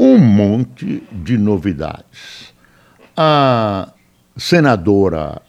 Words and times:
um 0.00 0.16
monte 0.18 1.02
de 1.12 1.36
novidades. 1.36 2.54
A 3.16 3.92
senadora 4.36 5.42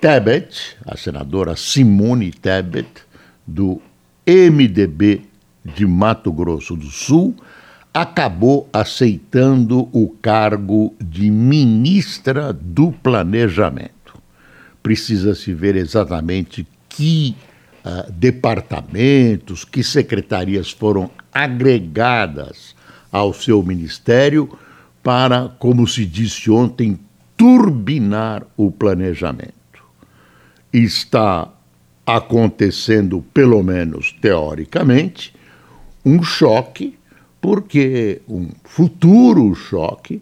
Tebet, 0.00 0.76
a 0.86 0.96
senadora 0.96 1.54
Simone 1.54 2.30
Tebet, 2.30 2.88
do 3.46 3.82
MDB 4.26 5.22
de 5.62 5.86
Mato 5.86 6.32
Grosso 6.32 6.74
do 6.74 6.86
Sul, 6.86 7.36
acabou 7.92 8.68
aceitando 8.72 9.88
o 9.92 10.08
cargo 10.08 10.94
de 10.98 11.30
ministra 11.30 12.52
do 12.52 12.90
Planejamento 12.90 13.96
precisa 14.86 15.34
se 15.34 15.52
ver 15.52 15.74
exatamente 15.74 16.64
que 16.88 17.34
uh, 17.84 18.08
departamentos, 18.12 19.64
que 19.64 19.82
secretarias 19.82 20.70
foram 20.70 21.10
agregadas 21.34 22.75
ao 23.16 23.32
seu 23.32 23.62
ministério 23.62 24.48
para, 25.02 25.48
como 25.58 25.86
se 25.86 26.04
disse 26.04 26.50
ontem, 26.50 26.98
turbinar 27.36 28.46
o 28.56 28.70
planejamento. 28.70 29.54
Está 30.72 31.48
acontecendo, 32.04 33.24
pelo 33.32 33.62
menos 33.62 34.12
teoricamente, 34.20 35.34
um 36.04 36.22
choque, 36.22 36.98
porque 37.40 38.20
um 38.28 38.50
futuro 38.64 39.54
choque, 39.54 40.20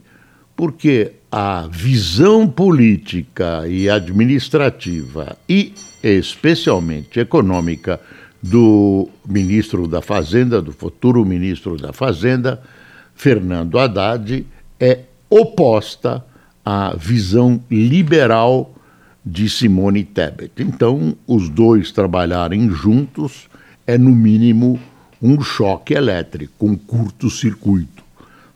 porque 0.55 1.13
a 1.31 1.67
visão 1.71 2.49
política 2.49 3.67
e 3.67 3.91
administrativa 3.91 5.37
e 5.49 5.75
especialmente 6.03 7.19
econômica 7.19 8.01
do 8.43 9.09
ministro 9.27 9.89
da 9.89 10.03
Fazenda, 10.03 10.61
do 10.61 10.71
futuro 10.71 11.25
ministro 11.25 11.79
da 11.79 11.93
Fazenda, 11.95 12.63
Fernando 13.15 13.79
Haddad, 13.79 14.47
é 14.79 15.01
oposta 15.31 16.25
à 16.65 16.95
visão 16.97 17.61
liberal 17.71 18.75
de 19.25 19.49
Simone 19.49 20.05
Tebet. 20.05 20.53
Então, 20.59 21.17
os 21.27 21.49
dois 21.49 21.91
trabalharem 21.91 22.69
juntos 22.71 23.49
é, 23.87 23.97
no 23.97 24.11
mínimo, 24.11 24.79
um 25.21 25.41
choque 25.41 25.95
elétrico, 25.95 26.67
um 26.67 26.77
curto-circuito. 26.77 28.05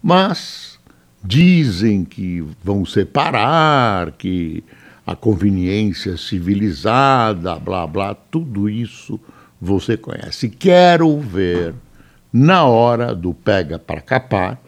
Mas 0.02 0.78
dizem 1.24 2.04
que 2.04 2.44
vão 2.62 2.84
separar, 2.84 4.12
que 4.12 4.62
a 5.06 5.16
conveniência 5.16 6.16
civilizada, 6.18 7.58
blá 7.58 7.86
blá, 7.86 8.14
tudo 8.14 8.68
isso 8.68 9.18
você 9.60 9.96
conhece. 9.96 10.50
Quero 10.50 11.18
ver 11.18 11.74
na 12.32 12.64
hora 12.64 13.14
do 13.14 13.32
pega 13.32 13.78
para 13.78 14.00
capar, 14.00 14.58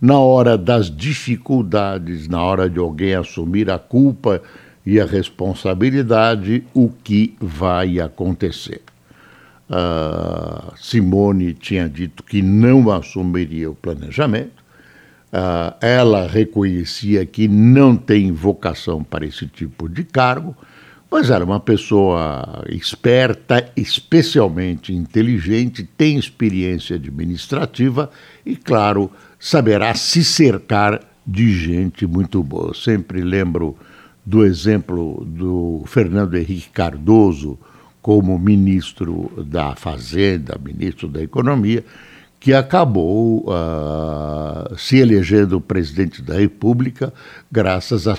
na 0.00 0.18
hora 0.18 0.58
das 0.58 0.90
dificuldades, 0.90 2.28
na 2.28 2.42
hora 2.42 2.68
de 2.68 2.78
alguém 2.78 3.14
assumir 3.14 3.70
a 3.70 3.78
culpa 3.78 4.42
e 4.84 5.00
a 5.00 5.04
responsabilidade, 5.06 6.64
o 6.74 6.90
que 6.90 7.34
vai 7.40 8.00
acontecer. 8.00 8.82
Uh, 9.68 10.76
Simone 10.76 11.54
tinha 11.54 11.88
dito 11.88 12.22
que 12.22 12.42
não 12.42 12.90
assumiria 12.90 13.70
o 13.70 13.74
planejamento, 13.74 14.64
Uh, 15.34 15.74
ela 15.80 16.28
reconhecia 16.28 17.26
que 17.26 17.48
não 17.48 17.96
tem 17.96 18.30
vocação 18.30 19.02
para 19.02 19.26
esse 19.26 19.48
tipo 19.48 19.88
de 19.88 20.04
cargo, 20.04 20.56
mas 21.14 21.30
era 21.30 21.44
uma 21.44 21.60
pessoa 21.60 22.64
esperta, 22.68 23.70
especialmente 23.76 24.92
inteligente, 24.92 25.88
tem 25.96 26.18
experiência 26.18 26.96
administrativa 26.96 28.10
e, 28.44 28.56
claro, 28.56 29.08
saberá 29.38 29.94
se 29.94 30.24
cercar 30.24 31.00
de 31.24 31.56
gente 31.56 32.04
muito 32.04 32.42
boa. 32.42 32.70
Eu 32.70 32.74
sempre 32.74 33.20
lembro 33.22 33.76
do 34.26 34.44
exemplo 34.44 35.24
do 35.24 35.84
Fernando 35.86 36.34
Henrique 36.34 36.70
Cardoso 36.70 37.56
como 38.02 38.36
ministro 38.36 39.30
da 39.46 39.76
Fazenda, 39.76 40.58
ministro 40.60 41.06
da 41.06 41.22
Economia 41.22 41.84
que 42.40 42.52
acabou 42.52 43.46
uh, 43.48 44.76
se 44.76 44.98
elegendo 44.98 45.60
presidente 45.60 46.20
da 46.20 46.34
República 46.34 47.12
graças 47.52 48.08
à 48.08 48.16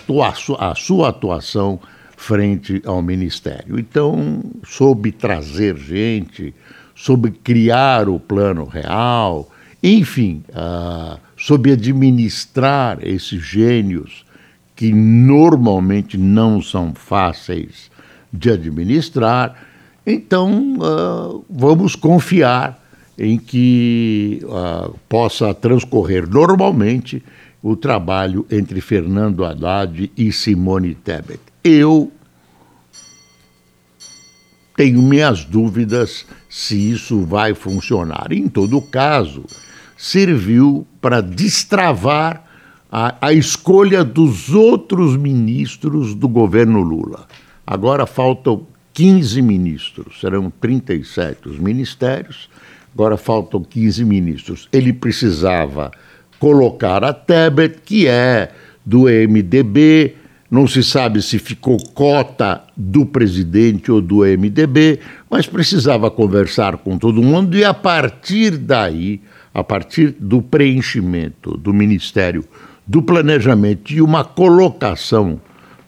sua 0.75 1.09
atuação 1.09 1.79
frente 2.16 2.81
ao 2.86 3.02
Ministério. 3.02 3.80
Então, 3.80 4.44
soube 4.64 5.12
trazer 5.12 5.76
gente, 5.78 6.53
soube 6.96 7.31
criar 7.31 8.08
o 8.08 8.20
plano 8.20 8.66
real, 8.66 9.50
enfim, 9.84 10.44
uh, 10.50 11.20
soube 11.38 11.72
administrar 11.72 12.98
esses 13.02 13.42
gênios 13.44 14.25
que 14.75 14.92
normalmente 14.92 16.18
não 16.18 16.62
são 16.62 16.94
fáceis 16.94 17.92
de 18.31 18.52
administrar. 18.52 19.56
Então, 20.06 20.78
uh, 20.78 21.46
vamos 21.50 21.96
confiar 21.96 22.84
em 23.18 23.38
que 23.38 24.42
uh, 24.44 24.94
possa 25.08 25.54
transcorrer 25.54 26.28
normalmente 26.30 27.24
o 27.62 27.75
trabalho 27.75 28.46
entre 28.52 28.81
Fernando 28.81 29.46
Haddad 29.46 30.12
e 30.16 30.31
Simone 30.31 30.94
Tebet. 30.94 31.40
Eu 31.66 32.12
tenho 34.78 35.02
minhas 35.02 35.44
dúvidas 35.44 36.26
se 36.48 36.92
isso 36.92 37.26
vai 37.26 37.56
funcionar. 37.56 38.31
Em 38.31 38.48
todo 38.48 38.80
caso, 38.81 39.44
serviu 39.98 40.86
para 41.02 41.22
destravar 41.22 42.46
a, 42.92 43.16
a 43.20 43.34
escolha 43.34 44.04
dos 44.04 44.54
outros 44.54 45.18
ministros 45.18 46.14
do 46.14 46.30
governo 46.30 46.81
Lula. 46.81 47.28
Agora 47.66 48.06
faltam 48.06 48.68
15 48.94 49.42
ministros, 49.42 50.20
serão 50.22 50.52
37 50.62 51.50
os 51.50 51.58
ministérios 51.58 52.48
agora 52.96 53.18
faltam 53.18 53.62
15 53.62 54.06
ministros. 54.06 54.70
Ele 54.72 54.94
precisava 54.94 55.92
colocar 56.40 57.04
a 57.04 57.12
Tebet, 57.12 57.81
que 57.84 58.08
é 58.08 58.52
do 58.86 59.04
MDB, 59.04 60.16
não 60.56 60.66
se 60.66 60.82
sabe 60.82 61.22
se 61.22 61.38
ficou 61.38 61.78
cota 61.94 62.64
do 62.76 63.06
presidente 63.06 63.92
ou 63.92 64.02
do 64.02 64.20
MDB, 64.20 65.00
mas 65.30 65.46
precisava 65.46 66.10
conversar 66.10 66.78
com 66.78 66.98
todo 66.98 67.22
mundo 67.22 67.58
e 67.58 67.64
a 67.64 67.74
partir 67.74 68.52
daí, 68.58 69.22
a 69.54 69.64
partir 69.64 70.16
do 70.20 70.42
preenchimento 70.42 71.58
do 71.58 71.74
Ministério 71.74 72.44
do 72.88 73.02
Planejamento 73.02 73.92
e 73.92 74.02
uma 74.02 74.24
colocação 74.24 75.42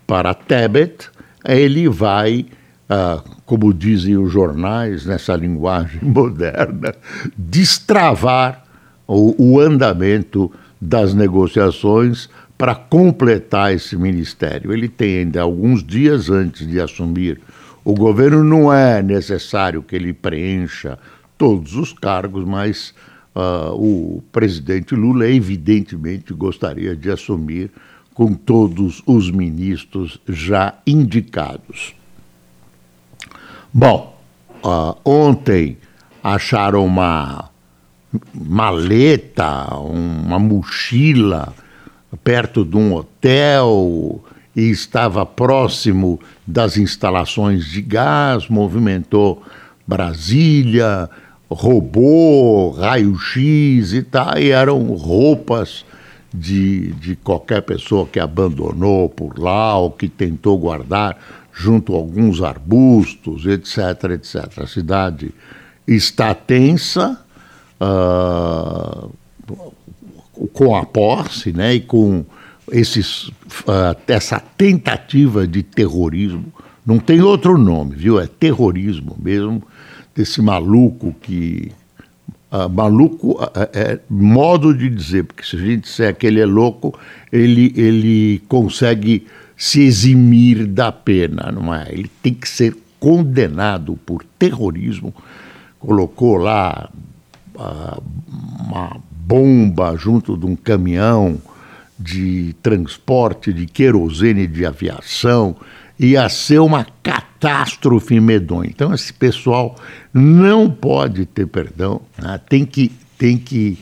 para 0.06 0.34
Tebet, 0.34 1.10
ele 1.46 1.88
vai 1.88 2.46
ah, 2.90 3.22
como 3.46 3.74
dizem 3.74 4.18
os 4.18 4.32
jornais, 4.32 5.06
nessa 5.06 5.36
linguagem 5.36 6.00
moderna, 6.04 6.94
destravar 7.38 8.64
o, 9.08 9.56
o 9.56 9.60
andamento 9.60 10.52
das 10.80 11.14
negociações 11.14 12.30
para 12.58 12.74
completar 12.74 13.74
esse 13.74 13.96
ministério. 13.96 14.74
Ele 14.74 14.90
tem 14.90 15.20
ainda 15.20 15.42
alguns 15.42 15.84
dias 15.84 16.30
antes 16.30 16.68
de 16.68 16.80
assumir 16.80 17.40
o 17.86 17.94
governo, 17.94 18.44
não 18.44 18.74
é 18.74 19.02
necessário 19.02 19.82
que 19.82 19.96
ele 19.96 20.12
preencha 20.12 21.00
todos 21.38 21.76
os 21.76 21.94
cargos, 21.94 22.44
mas 22.44 22.94
uh, 23.34 23.72
o 23.74 24.22
presidente 24.32 24.94
Lula, 24.96 25.28
evidentemente, 25.30 26.34
gostaria 26.34 26.96
de 26.96 27.10
assumir 27.10 27.72
com 28.14 28.34
todos 28.34 29.02
os 29.06 29.32
ministros 29.32 30.20
já 30.28 30.74
indicados. 30.86 31.96
Bom, 33.72 34.20
uh, 34.66 34.98
ontem 35.06 35.78
acharam 36.22 36.86
uma 36.86 37.50
maleta, 38.34 39.76
uma 39.76 40.40
mochila 40.40 41.54
perto 42.24 42.64
de 42.64 42.78
um 42.78 42.96
hotel 42.96 44.24
e 44.56 44.70
estava 44.70 45.26
próximo 45.26 46.20
das 46.46 46.78
instalações 46.78 47.66
de 47.66 47.82
gás, 47.82 48.48
movimentou 48.48 49.44
Brasília, 49.86 51.10
roubou 51.50 52.72
raio-x 52.72 53.94
e 53.94 54.04
tal, 54.04 54.38
e 54.38 54.50
eram 54.52 54.84
roupas 54.94 55.86
de, 56.34 56.92
de 56.94 57.16
qualquer 57.16 57.62
pessoa 57.62 58.06
que 58.06 58.20
abandonou 58.20 59.10
por 59.10 59.40
lá 59.40 59.78
ou 59.78 59.92
que 59.92 60.10
tentou 60.10 60.58
guardar 60.58 61.18
junto 61.54 61.94
a 61.94 61.98
alguns 61.98 62.42
arbustos, 62.42 63.46
etc, 63.46 64.12
etc. 64.12 64.60
A 64.64 64.68
cidade 64.68 65.34
está 65.88 66.34
tensa 66.36 67.20
uh, 67.82 69.10
com 70.54 70.76
a 70.76 70.86
posse 70.86 71.52
né, 71.52 71.76
e 71.76 71.80
com 71.80 72.26
esses, 72.72 73.28
uh, 73.28 73.96
essa 74.08 74.40
tentativa 74.40 75.48
de 75.48 75.64
terrorismo. 75.64 76.46
Não 76.86 77.00
tem 77.00 77.22
outro 77.22 77.58
nome, 77.58 77.96
viu? 77.96 78.20
É 78.20 78.28
terrorismo 78.28 79.16
mesmo, 79.20 79.62
desse 80.16 80.42
maluco 80.42 81.16
que 81.22 81.72
Uh, 82.50 82.70
maluco 82.70 83.34
uh, 83.44 83.50
é 83.74 84.00
modo 84.10 84.74
de 84.74 84.90
dizer, 84.90 85.26
porque 85.26 85.44
se 85.44 85.58
a 85.58 85.60
gente 85.60 85.82
disser 85.82 86.16
que 86.16 86.26
ele 86.26 86.40
é 86.40 86.46
louco, 86.46 86.98
ele, 87.30 87.74
ele 87.76 88.42
consegue 88.48 89.28
se 89.58 89.82
eximir 89.82 90.66
da 90.66 90.90
pena, 90.90 91.52
não 91.52 91.76
é? 91.76 91.88
Ele 91.92 92.10
tem 92.24 92.34
que 92.34 92.48
ser 92.48 92.74
condenado 93.02 94.00
por 94.06 94.24
terrorismo. 94.40 95.14
Colocou 95.78 96.38
lá 96.38 96.90
uh, 97.56 98.02
uma 98.66 99.02
bomba 99.28 99.94
junto 99.98 100.38
de 100.38 100.46
um 100.46 100.56
caminhão 100.56 101.38
de 102.00 102.56
transporte 102.64 103.52
de 103.52 103.66
querosene 103.66 104.48
de 104.48 104.66
aviação, 104.66 105.56
ia 106.00 106.30
ser 106.30 106.60
uma 106.60 106.86
catástrofe 107.04 108.20
medonha. 108.22 108.70
Então, 108.70 108.94
esse 108.94 109.12
pessoal 109.12 109.76
não 110.14 110.70
pode 110.70 111.26
ter 111.26 111.48
perdão, 111.48 112.02
né? 112.18 112.40
tem 112.48 112.66
que, 112.66 112.92
tem 113.18 113.38
que 113.38 113.80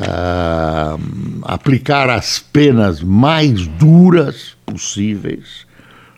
uh, 0.00 0.98
aplicar 1.42 2.08
as 2.08 2.38
penas 2.38 3.02
mais 3.02 3.66
duras 3.66 4.56
possíveis. 4.64 5.66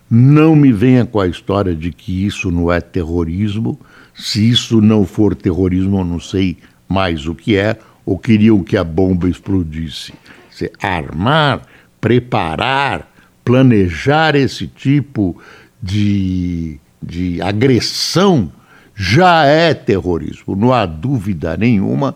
Não 0.09 0.55
me 0.55 0.73
venha 0.73 1.05
com 1.05 1.19
a 1.19 1.27
história 1.27 1.75
de 1.75 1.91
que 1.91 2.25
isso 2.25 2.53
não 2.53 2.71
é 2.71 2.81
terrorismo. 2.81 3.81
Se 4.15 4.49
isso 4.49 4.81
não 4.81 5.05
for 5.05 5.35
terrorismo, 5.35 5.99
eu 5.99 6.05
não 6.05 6.21
sei 6.21 6.59
mais 6.87 7.27
o 7.27 7.35
que 7.35 7.57
é, 7.57 7.77
ou 8.05 8.19
queriam 8.19 8.63
que 8.63 8.77
a 8.77 8.85
bomba 8.85 9.29
explodisse. 9.29 10.13
Se 10.51 10.71
armar, 10.81 11.63
preparar, 12.01 13.11
planejar 13.45 14.35
esse 14.35 14.67
tipo 14.67 15.37
de, 15.83 16.79
de 17.03 17.41
agressão 17.43 18.51
já 18.95 19.45
é 19.45 19.75
terrorismo, 19.75 20.55
não 20.55 20.73
há 20.73 20.87
dúvida 20.87 21.57
nenhuma. 21.57 22.15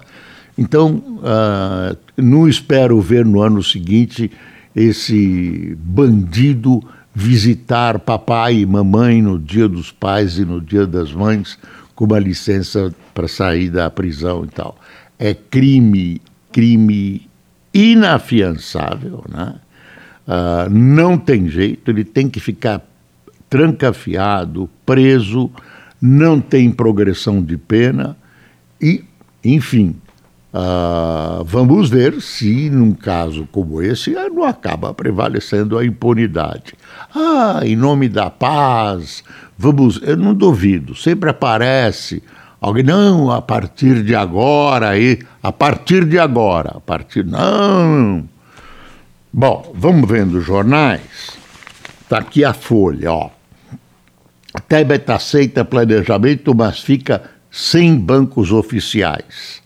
Então, 0.57 1.03
uh, 1.19 1.97
não 2.17 2.49
espero 2.49 3.01
ver 3.01 3.25
no 3.25 3.41
ano 3.41 3.63
seguinte 3.63 4.31
esse 4.75 5.77
bandido 5.81 6.83
visitar 7.15 7.99
papai 7.99 8.59
e 8.59 8.67
mamãe 8.67 9.21
no 9.21 9.39
dia 9.39 9.69
dos 9.69 9.91
pais 9.91 10.39
e 10.39 10.45
no 10.45 10.61
dia 10.61 10.87
das 10.87 11.13
mães 11.13 11.59
com 11.95 12.05
uma 12.05 12.19
licença 12.21 12.95
para 13.13 13.27
sair 13.27 13.71
da 13.71 13.91
prisão 13.91 14.45
e 14.45 14.49
tal. 14.49 14.79
É 15.19 15.35
crime, 15.35 16.21
crime 16.53 17.29
inafiançável, 17.73 19.25
né? 19.29 19.55
Uh, 20.27 20.69
não 20.71 21.17
tem 21.17 21.49
jeito, 21.49 21.91
ele 21.91 22.05
tem 22.05 22.29
que 22.29 22.39
ficar 22.39 22.83
trancafiado, 23.49 24.69
preso, 24.85 25.51
não 26.01 26.41
tem 26.41 26.71
progressão 26.71 27.43
de 27.43 27.57
pena 27.57 28.15
e, 28.81 29.05
enfim, 29.43 29.97
uh, 30.53 31.43
vamos 31.45 31.89
ver 31.89 32.21
se 32.21 32.69
num 32.69 32.93
caso 32.93 33.49
como 33.51 33.81
esse 33.81 34.11
não 34.11 34.45
acaba 34.45 34.93
prevalecendo 34.93 35.79
a 35.79 35.85
impunidade. 35.85 36.75
Ah, 37.15 37.61
em 37.65 37.75
nome 37.75 38.09
da 38.09 38.29
paz, 38.29 39.25
vamos, 39.57 39.99
eu 40.03 40.17
não 40.17 40.35
duvido, 40.35 40.95
sempre 40.95 41.31
aparece 41.31 42.23
alguém, 42.61 42.85
não, 42.85 43.31
a 43.31 43.41
partir 43.41 44.03
de 44.03 44.15
agora, 44.15 44.91
aí, 44.91 45.19
a 45.43 45.53
partir 45.53 46.05
de 46.05 46.19
agora, 46.19 46.73
a 46.77 46.81
partir, 46.81 47.25
não, 47.25 48.29
Bom, 49.33 49.73
vamos 49.75 50.09
vendo 50.09 50.39
os 50.39 50.45
jornais. 50.45 51.37
Está 52.01 52.19
aqui 52.19 52.45
a 52.45 52.55
Folha, 52.55 53.13
ó. 53.13 53.31
Tebet 54.67 55.11
aceita 55.13 55.65
planejamento, 55.65 56.55
mas 56.55 56.81
fica 56.81 57.23
sem 57.51 57.95
bancos 57.97 58.51
oficiais. 58.51 59.63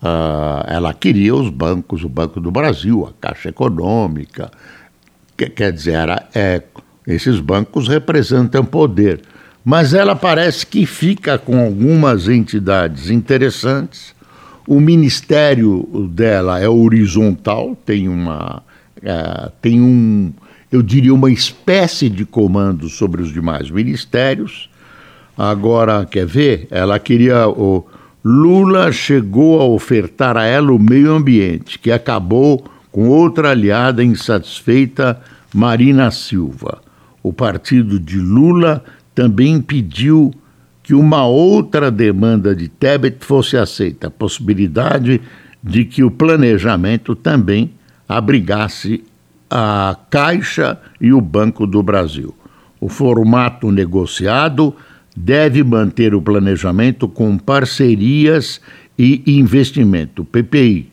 Uh, 0.00 0.64
ela 0.68 0.94
queria 0.94 1.34
os 1.34 1.50
bancos, 1.50 2.04
o 2.04 2.08
Banco 2.08 2.40
do 2.40 2.50
Brasil, 2.50 3.06
a 3.06 3.12
Caixa 3.20 3.48
Econômica. 3.48 4.50
Que, 5.36 5.50
quer 5.50 5.72
dizer, 5.72 5.94
era, 5.94 6.28
é, 6.34 6.62
esses 7.06 7.40
bancos 7.40 7.88
representam 7.88 8.64
poder. 8.64 9.20
Mas 9.64 9.94
ela 9.94 10.16
parece 10.16 10.66
que 10.66 10.84
fica 10.86 11.38
com 11.38 11.58
algumas 11.58 12.28
entidades 12.28 13.10
interessantes. 13.10 14.14
O 14.66 14.80
ministério 14.80 16.08
dela 16.10 16.60
é 16.60 16.68
horizontal, 16.68 17.76
tem 17.84 18.08
uma 18.08 18.62
é, 19.02 19.50
tem 19.60 19.80
um, 19.80 20.32
eu 20.70 20.80
diria, 20.80 21.12
uma 21.12 21.30
espécie 21.30 22.08
de 22.08 22.24
comando 22.24 22.88
sobre 22.88 23.20
os 23.20 23.32
demais 23.32 23.70
ministérios. 23.70 24.70
Agora, 25.36 26.06
quer 26.06 26.26
ver? 26.26 26.68
Ela 26.70 26.98
queria. 26.98 27.48
O 27.48 27.84
Lula 28.24 28.92
chegou 28.92 29.60
a 29.60 29.64
ofertar 29.64 30.36
a 30.36 30.44
ela 30.44 30.72
o 30.72 30.78
meio 30.78 31.12
ambiente, 31.12 31.78
que 31.78 31.90
acabou 31.90 32.64
com 32.92 33.08
outra 33.08 33.50
aliada 33.50 34.04
insatisfeita, 34.04 35.20
Marina 35.52 36.10
Silva. 36.10 36.80
O 37.22 37.32
partido 37.32 37.98
de 37.98 38.18
Lula 38.18 38.84
também 39.14 39.60
pediu 39.60 40.32
que 40.82 40.94
uma 40.94 41.24
outra 41.26 41.90
demanda 41.90 42.54
de 42.54 42.68
Tebet 42.68 43.24
fosse 43.24 43.56
aceita, 43.56 44.08
a 44.08 44.10
possibilidade 44.10 45.20
de 45.62 45.84
que 45.84 46.02
o 46.02 46.10
planejamento 46.10 47.14
também 47.14 47.72
abrigasse 48.08 49.04
a 49.48 49.96
Caixa 50.10 50.78
e 51.00 51.12
o 51.12 51.20
Banco 51.20 51.66
do 51.66 51.82
Brasil. 51.82 52.34
O 52.80 52.88
formato 52.88 53.70
negociado 53.70 54.74
deve 55.16 55.62
manter 55.62 56.14
o 56.14 56.22
planejamento 56.22 57.06
com 57.06 57.38
parcerias 57.38 58.60
e 58.98 59.22
investimento, 59.26 60.24
PPI, 60.24 60.90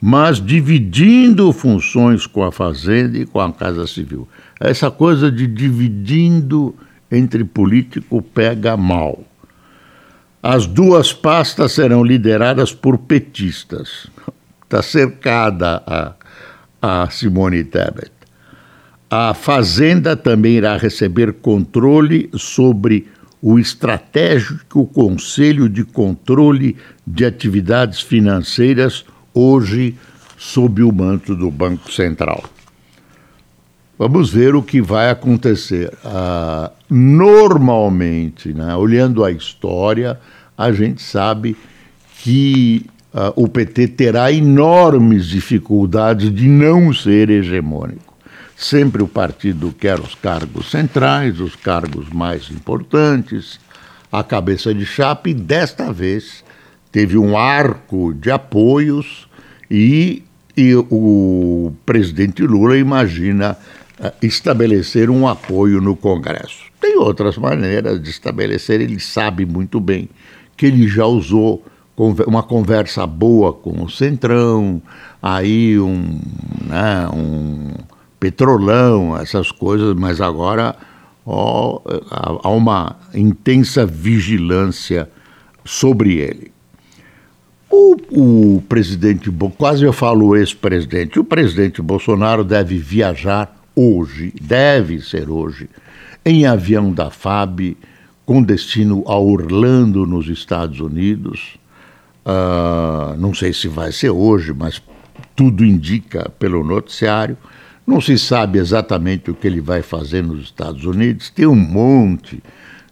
mas 0.00 0.40
dividindo 0.40 1.52
funções 1.52 2.26
com 2.26 2.42
a 2.42 2.52
Fazenda 2.52 3.18
e 3.18 3.26
com 3.26 3.40
a 3.40 3.52
Casa 3.52 3.86
Civil. 3.86 4.26
Essa 4.58 4.90
coisa 4.90 5.30
de 5.30 5.46
dividindo 5.46 6.74
entre 7.10 7.44
político 7.44 8.20
pega 8.22 8.76
mal. 8.76 9.24
As 10.42 10.66
duas 10.66 11.12
pastas 11.12 11.72
serão 11.72 12.04
lideradas 12.04 12.72
por 12.72 12.98
petistas. 12.98 14.08
Está 14.64 14.82
cercada 14.82 15.82
a 15.86 16.14
a 16.80 17.08
Simone 17.10 17.64
Tebet. 17.64 18.12
A 19.10 19.34
Fazenda 19.34 20.16
também 20.16 20.54
irá 20.54 20.76
receber 20.76 21.32
controle 21.34 22.30
sobre 22.34 23.08
o 23.40 23.58
estratégico 23.58 24.86
Conselho 24.86 25.68
de 25.68 25.84
Controle 25.84 26.76
de 27.06 27.24
Atividades 27.24 28.00
Financeiras, 28.00 29.04
hoje 29.32 29.96
sob 30.36 30.82
o 30.82 30.92
manto 30.92 31.34
do 31.34 31.50
Banco 31.50 31.90
Central. 31.92 32.44
Vamos 33.98 34.30
ver 34.30 34.54
o 34.54 34.62
que 34.62 34.82
vai 34.82 35.10
acontecer. 35.10 35.90
Ah, 36.04 36.70
normalmente, 36.88 38.52
né, 38.52 38.76
olhando 38.76 39.24
a 39.24 39.30
história, 39.30 40.20
a 40.56 40.70
gente 40.70 41.02
sabe 41.02 41.56
que 42.22 42.84
uh, 43.14 43.32
o 43.34 43.48
PT 43.48 43.88
terá 43.88 44.30
enormes 44.30 45.26
dificuldades 45.26 46.34
de 46.34 46.46
não 46.46 46.92
ser 46.92 47.30
hegemônico. 47.30 48.14
Sempre 48.56 49.02
o 49.02 49.08
partido 49.08 49.74
quer 49.78 49.98
os 50.00 50.14
cargos 50.14 50.70
centrais, 50.70 51.40
os 51.40 51.54
cargos 51.54 52.08
mais 52.10 52.50
importantes, 52.50 53.60
a 54.10 54.22
cabeça 54.24 54.74
de 54.74 54.84
chapa, 54.84 55.28
e 55.28 55.34
desta 55.34 55.92
vez 55.92 56.42
teve 56.90 57.16
um 57.16 57.36
arco 57.36 58.14
de 58.14 58.30
apoios 58.30 59.28
e, 59.70 60.22
e 60.56 60.74
o 60.74 61.72
presidente 61.84 62.42
Lula 62.42 62.78
imagina 62.78 63.56
estabelecer 64.22 65.10
um 65.10 65.26
apoio 65.26 65.80
no 65.80 65.96
Congresso. 65.96 66.64
Tem 66.80 66.96
outras 66.96 67.36
maneiras 67.36 68.02
de 68.02 68.10
estabelecer, 68.10 68.80
ele 68.80 69.00
sabe 69.00 69.46
muito 69.46 69.80
bem 69.80 70.08
que 70.56 70.66
ele 70.66 70.86
já 70.86 71.04
usou 71.04 71.64
uma 72.26 72.42
conversa 72.42 73.06
boa 73.06 73.52
com 73.52 73.82
o 73.82 73.90
Centrão, 73.90 74.82
aí 75.22 75.78
um, 75.78 76.20
né, 76.66 77.08
um 77.12 77.70
petrolão, 78.20 79.16
essas 79.16 79.50
coisas, 79.50 79.94
mas 79.94 80.20
agora 80.20 80.76
ó, 81.24 81.80
há 82.42 82.50
uma 82.50 82.96
intensa 83.14 83.86
vigilância 83.86 85.08
sobre 85.64 86.16
ele. 86.16 86.52
O, 87.70 87.96
o 88.56 88.62
presidente, 88.68 89.30
quase 89.58 89.84
eu 89.84 89.92
falo 89.92 90.36
ex-presidente, 90.36 91.18
o 91.18 91.24
presidente 91.24 91.82
Bolsonaro 91.82 92.44
deve 92.44 92.78
viajar 92.78 93.56
hoje, 93.76 94.32
deve 94.40 95.00
ser 95.00 95.28
hoje, 95.28 95.68
em 96.24 96.46
avião 96.46 96.90
da 96.90 97.10
FAB, 97.10 97.76
com 98.24 98.42
destino 98.42 99.04
a 99.06 99.16
Orlando, 99.16 100.06
nos 100.06 100.26
Estados 100.28 100.80
Unidos. 100.80 101.58
Uh, 102.24 103.16
não 103.18 103.32
sei 103.32 103.52
se 103.52 103.68
vai 103.68 103.92
ser 103.92 104.10
hoje, 104.10 104.52
mas 104.52 104.82
tudo 105.36 105.64
indica 105.64 106.28
pelo 106.38 106.64
noticiário. 106.64 107.36
Não 107.86 108.00
se 108.00 108.18
sabe 108.18 108.58
exatamente 108.58 109.30
o 109.30 109.34
que 109.34 109.46
ele 109.46 109.60
vai 109.60 109.82
fazer 109.82 110.24
nos 110.24 110.42
Estados 110.42 110.84
Unidos. 110.84 111.30
Tem 111.30 111.46
um 111.46 111.54
monte 111.54 112.42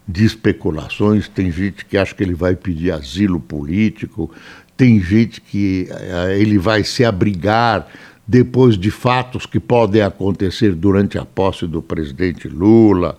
de 0.07 0.25
especulações. 0.25 1.27
Tem 1.27 1.51
gente 1.51 1.85
que 1.85 1.97
acha 1.97 2.15
que 2.15 2.23
ele 2.23 2.35
vai 2.35 2.55
pedir 2.55 2.93
asilo 2.93 3.41
político, 3.41 4.31
tem 4.77 5.01
gente 5.01 5.41
que 5.41 5.89
uh, 5.91 6.31
ele 6.31 6.59
vai 6.59 6.85
se 6.85 7.05
abrigar 7.05 7.89
depois 8.27 8.79
de 8.79 8.91
fatos 8.91 9.47
que 9.47 9.61
podem 9.61 10.03
acontecer 10.03 10.75
durante 10.75 11.19
a 11.19 11.25
posse 11.25 11.67
do 11.67 11.83
presidente 11.83 12.49
Lula. 12.49 13.19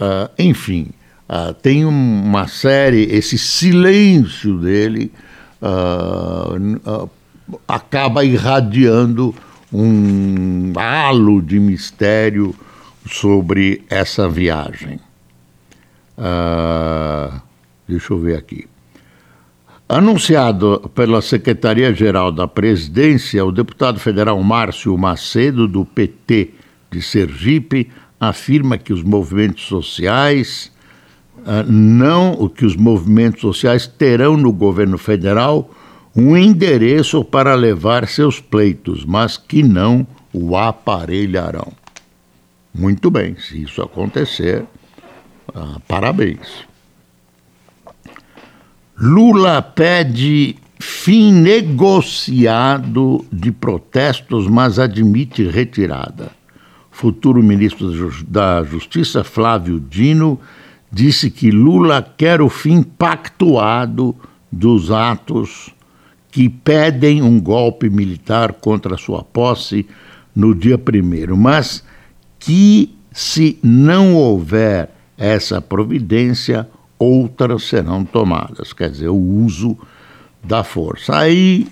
Uh, 0.00 0.30
enfim, 0.38 0.88
uh, 1.28 1.52
tem 1.54 1.84
uma 1.84 2.46
série, 2.48 3.02
esse 3.04 3.36
silêncio 3.36 4.58
dele 4.58 5.12
acaba 7.66 8.24
irradiando 8.24 9.34
um 9.72 10.72
halo 10.76 11.42
de 11.42 11.58
mistério 11.58 12.54
sobre 13.10 13.82
essa 13.90 14.28
viagem. 14.28 15.00
Uh, 16.16 17.40
deixa 17.88 18.12
eu 18.12 18.20
ver 18.20 18.36
aqui. 18.36 18.68
Anunciado 19.88 20.90
pela 20.94 21.22
Secretaria-Geral 21.22 22.30
da 22.30 22.46
Presidência, 22.46 23.42
o 23.42 23.50
deputado 23.50 23.98
federal 23.98 24.38
Márcio 24.42 24.96
Macedo, 24.98 25.66
do 25.66 25.82
PT 25.82 26.50
de 26.90 27.00
Sergipe, 27.00 27.88
afirma 28.20 28.76
que 28.76 28.92
os 28.92 29.02
movimentos 29.02 29.64
sociais 29.64 30.70
uh, 31.38 31.64
não, 31.66 32.50
que 32.50 32.66
os 32.66 32.76
movimentos 32.76 33.40
sociais 33.40 33.86
terão 33.86 34.36
no 34.36 34.52
governo 34.52 34.98
federal 34.98 35.70
um 36.14 36.36
endereço 36.36 37.24
para 37.24 37.54
levar 37.54 38.06
seus 38.08 38.40
pleitos, 38.40 39.06
mas 39.06 39.38
que 39.38 39.62
não 39.62 40.06
o 40.34 40.54
aparelharão. 40.54 41.72
Muito 42.74 43.10
bem, 43.10 43.36
se 43.38 43.62
isso 43.62 43.80
acontecer, 43.80 44.64
ah, 45.54 45.80
parabéns. 45.88 46.68
Lula 49.00 49.62
pede 49.62 50.56
fim 50.80 51.32
negociado 51.32 53.24
de 53.32 53.52
protestos, 53.52 54.48
mas 54.48 54.76
admite 54.76 55.44
retirada. 55.48 56.32
Futuro 56.90 57.40
ministro 57.40 57.92
da 58.26 58.64
Justiça, 58.64 59.22
Flávio 59.22 59.78
Dino, 59.78 60.40
disse 60.90 61.30
que 61.30 61.48
Lula 61.48 62.02
quer 62.16 62.40
o 62.40 62.48
fim 62.48 62.82
pactuado 62.82 64.16
dos 64.50 64.90
atos 64.90 65.72
que 66.28 66.48
pedem 66.48 67.22
um 67.22 67.40
golpe 67.40 67.88
militar 67.88 68.52
contra 68.54 68.96
sua 68.96 69.22
posse 69.22 69.86
no 70.34 70.52
dia 70.52 70.76
primeiro, 70.76 71.36
mas 71.36 71.84
que 72.36 72.92
se 73.12 73.60
não 73.62 74.16
houver 74.16 74.90
essa 75.16 75.60
providência, 75.60 76.68
outras 76.98 77.64
serão 77.64 78.04
tomadas, 78.04 78.72
quer 78.72 78.90
dizer, 78.90 79.08
o 79.08 79.16
uso 79.16 79.78
da 80.42 80.64
força. 80.64 81.16
Aí 81.16 81.68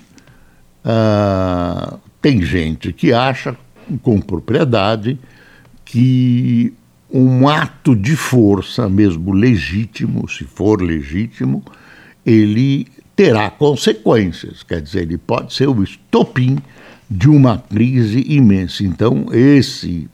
uh, 0.85 1.99
tem 2.21 2.41
gente 2.41 2.93
que 2.93 3.13
acha, 3.13 3.57
com 4.01 4.19
propriedade, 4.19 5.19
que 5.83 6.73
um 7.11 7.47
ato 7.47 7.95
de 7.95 8.15
força, 8.15 8.89
mesmo 8.89 9.31
legítimo, 9.31 10.27
se 10.29 10.43
for 10.43 10.81
legítimo, 10.81 11.63
ele 12.25 12.87
terá 13.15 13.49
consequências, 13.49 14.61
quer 14.61 14.81
dizer, 14.81 15.03
ele 15.03 15.17
pode 15.17 15.53
ser 15.53 15.67
o 15.67 15.81
estopim 15.81 16.57
de 17.09 17.29
uma 17.29 17.57
crise 17.57 18.23
imensa. 18.27 18.83
Então, 18.83 19.27
esse 19.31 20.09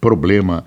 problema 0.00 0.64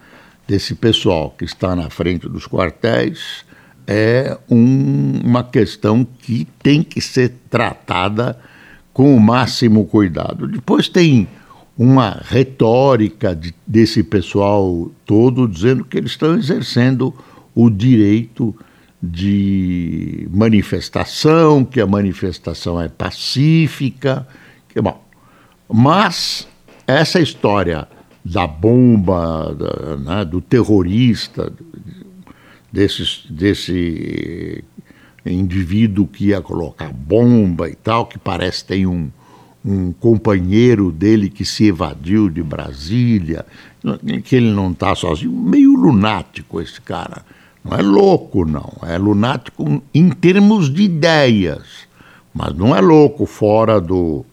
desse 0.48 0.76
pessoal 0.76 1.34
que 1.38 1.44
está 1.44 1.76
na 1.76 1.90
frente 1.90 2.30
dos 2.30 2.48
quartéis 2.48 3.44
é 3.88 4.38
um, 4.50 5.22
uma 5.24 5.44
questão 5.44 6.06
que 6.06 6.48
tem 6.62 6.84
que 6.84 7.02
ser 7.02 7.34
tratada 7.50 8.40
com 8.94 9.16
o 9.16 9.20
máximo 9.20 9.86
cuidado. 9.86 10.48
Depois 10.48 10.88
tem 10.88 11.28
uma 11.78 12.22
retórica 12.24 13.36
de, 13.36 13.54
desse 13.66 14.04
pessoal 14.04 14.92
todo 15.06 15.48
dizendo 15.48 15.84
que 15.84 15.98
eles 15.98 16.12
estão 16.12 16.36
exercendo 16.38 17.14
o 17.56 17.70
direito 17.70 18.56
de 19.02 20.28
manifestação, 20.32 21.66
que 21.66 21.82
a 21.82 21.88
manifestação 21.88 22.82
é 22.82 22.88
pacífica, 22.88 24.26
que 24.70 24.80
bom. 24.80 25.04
Mas 25.68 26.48
essa 26.88 27.20
história 27.20 27.88
da 28.24 28.48
bomba, 28.48 29.54
da, 29.54 29.98
né, 29.98 30.26
do 30.26 30.40
terrorista, 30.40 31.52
desse, 32.74 33.32
desse 33.32 34.64
indivíduo 35.24 36.08
que 36.08 36.30
ia 36.30 36.42
colocar 36.42 36.92
bomba 36.92 37.70
e 37.70 37.76
tal, 37.76 38.08
que 38.08 38.18
parece 38.18 38.66
tem 38.66 38.88
um, 38.88 39.12
um 39.64 39.94
companheiro 39.94 40.92
dele 40.92 41.30
que 41.30 41.46
se 41.46 41.68
evadiu 41.68 42.30
de 42.32 42.42
Brasília, 42.42 43.46
que 44.24 44.36
ele 44.36 44.52
não 44.52 44.72
está 44.72 44.96
sozinho, 44.96 45.32
meio 45.32 45.74
lunático 45.76 46.60
esse 46.60 46.82
cara. 46.82 47.24
Não 47.64 47.78
é 47.78 47.82
louco, 47.82 48.44
não. 48.44 48.74
É 48.82 48.98
lunático 48.98 49.82
em 49.94 50.10
termos 50.10 50.74
de 50.74 50.84
ideias, 50.84 51.88
mas 52.34 52.54
não 52.56 52.76
é 52.76 52.82
louco 52.82 53.26
fora 53.26 53.80
do, 53.80 54.26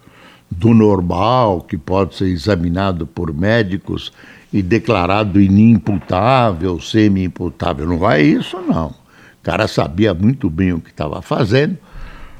do 0.51 0.73
normal, 0.73 1.61
que 1.61 1.77
pode 1.77 2.17
ser 2.17 2.27
examinado 2.29 3.07
por 3.07 3.33
médicos 3.33 4.13
e 4.53 4.63
declarado 4.63 5.41
inimputável, 5.41 6.81
semi-imputável. 6.81 7.87
Não 7.87 8.11
é 8.11 8.23
isso, 8.23 8.59
não. 8.61 8.89
O 8.89 9.43
cara 9.43 9.69
sabia 9.69 10.13
muito 10.13 10.51
bem 10.51 10.73
o 10.73 10.81
que 10.81 10.91
estava 10.91 11.23
fazendo, 11.23 11.79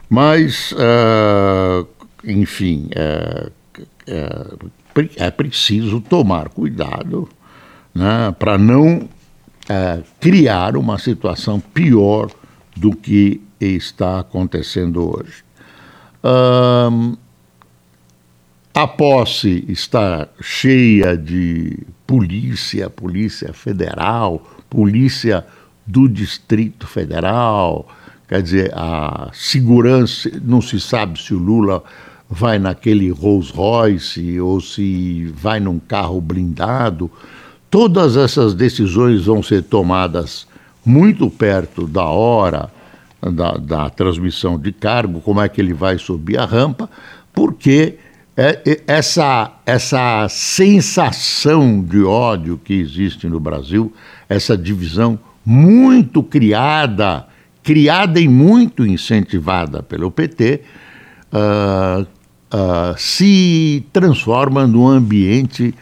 mas, 0.09 0.73
uh, 0.73 1.87
enfim, 2.25 2.89
é, 2.95 3.51
é, 4.07 4.47
é 5.17 5.31
preciso 5.31 6.01
tomar 6.01 6.49
cuidado 6.49 7.29
né, 7.95 8.35
para 8.39 8.59
não 8.59 9.09
é, 9.69 10.03
criar 10.19 10.77
uma 10.77 10.99
situação 10.99 11.61
pior 11.61 12.31
do 12.77 12.95
que 12.95 13.41
está 13.61 14.21
acontecendo 14.21 15.17
hoje. 15.17 15.45
A 18.75 18.87
posse 18.87 19.65
está 19.69 20.29
cheia 20.41 21.17
de 21.17 21.79
polícia, 22.11 22.91
polícia 22.91 23.53
federal, 23.53 24.45
polícia 24.69 25.47
do 25.87 26.09
Distrito 26.09 26.85
Federal, 26.85 27.87
quer 28.29 28.43
dizer, 28.43 28.73
a 28.75 29.31
segurança, 29.33 30.29
não 30.43 30.61
se 30.61 30.81
sabe 30.81 31.23
se 31.23 31.33
o 31.33 31.39
Lula 31.39 31.85
vai 32.29 32.59
naquele 32.59 33.11
Rolls 33.11 33.53
Royce 33.53 34.41
ou 34.41 34.61
se 34.61 35.33
vai 35.37 35.61
num 35.61 35.79
carro 35.79 36.21
blindado. 36.21 37.09
Todas 37.71 38.17
essas 38.17 38.55
decisões 38.55 39.27
vão 39.27 39.41
ser 39.41 39.63
tomadas 39.63 40.49
muito 40.85 41.31
perto 41.31 41.87
da 41.87 42.07
hora 42.07 42.73
da, 43.23 43.53
da 43.53 43.89
transmissão 43.89 44.59
de 44.59 44.73
cargo, 44.73 45.21
como 45.21 45.41
é 45.41 45.49
que 45.49 45.61
ele 45.61 45.75
vai 45.75 45.97
subir 45.97 46.41
a 46.41 46.45
rampa, 46.45 46.91
porque 47.33 47.99
é, 48.43 48.81
essa, 48.87 49.53
essa 49.67 50.27
sensação 50.31 51.85
de 51.85 52.03
ódio 52.03 52.59
que 52.65 52.73
existe 52.73 53.29
no 53.29 53.39
Brasil, 53.39 53.93
essa 54.31 54.57
divisão 54.57 55.19
muito 55.45 56.23
criada, 56.23 57.27
criada 57.63 58.19
e 58.19 58.27
muito 58.27 58.87
incentivada 58.87 59.83
pelo 59.83 60.11
PT, 60.11 60.63
uh, 61.35 62.01
uh, 62.03 62.97
se 62.97 63.85
transforma 63.93 64.67
num 64.67 64.89
ambiente 64.89 65.75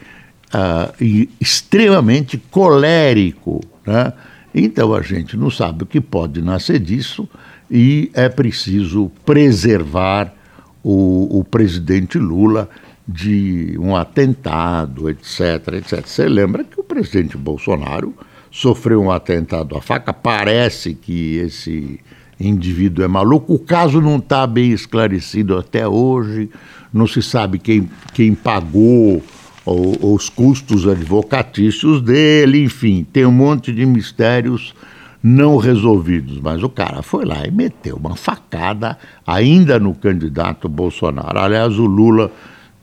uh, 0.53 1.27
extremamente 1.39 2.37
colérico. 2.51 3.61
Né? 3.87 4.11
Então 4.53 4.93
a 4.93 5.01
gente 5.01 5.37
não 5.37 5.49
sabe 5.49 5.83
o 5.83 5.85
que 5.85 6.01
pode 6.01 6.41
nascer 6.41 6.77
disso 6.77 7.25
e 7.71 8.11
é 8.13 8.27
preciso 8.27 9.09
preservar 9.25 10.33
o, 10.83 11.39
o 11.39 11.43
presidente 11.43 12.17
Lula 12.17 12.69
de 13.07 13.75
um 13.79 13.95
atentado, 13.95 15.09
etc, 15.09 15.73
etc. 15.73 16.05
Você 16.05 16.29
lembra 16.29 16.63
que 16.63 16.79
o 16.79 16.83
presidente 16.83 17.35
Bolsonaro 17.35 18.13
sofreu 18.51 19.01
um 19.01 19.11
atentado 19.11 19.75
à 19.75 19.81
faca? 19.81 20.13
Parece 20.13 20.93
que 20.93 21.37
esse 21.37 21.99
indivíduo 22.39 23.03
é 23.03 23.07
maluco. 23.07 23.53
O 23.53 23.59
caso 23.59 23.99
não 23.99 24.17
está 24.17 24.45
bem 24.45 24.71
esclarecido 24.71 25.57
até 25.57 25.87
hoje, 25.87 26.49
não 26.93 27.07
se 27.07 27.21
sabe 27.21 27.57
quem, 27.59 27.89
quem 28.13 28.35
pagou 28.35 29.23
os 29.65 30.29
custos 30.29 30.87
advocatícios 30.87 32.01
dele, 32.01 32.63
enfim, 32.63 33.05
tem 33.11 33.25
um 33.25 33.31
monte 33.31 33.71
de 33.71 33.85
mistérios 33.85 34.73
não 35.21 35.57
resolvidos. 35.57 36.39
Mas 36.39 36.63
o 36.63 36.69
cara 36.69 37.01
foi 37.01 37.25
lá 37.25 37.45
e 37.45 37.51
meteu 37.51 37.97
uma 37.97 38.15
facada 38.15 38.97
ainda 39.25 39.79
no 39.79 39.93
candidato 39.93 40.67
Bolsonaro. 40.69 41.39
Aliás, 41.39 41.77
o 41.77 41.85
Lula 41.85 42.31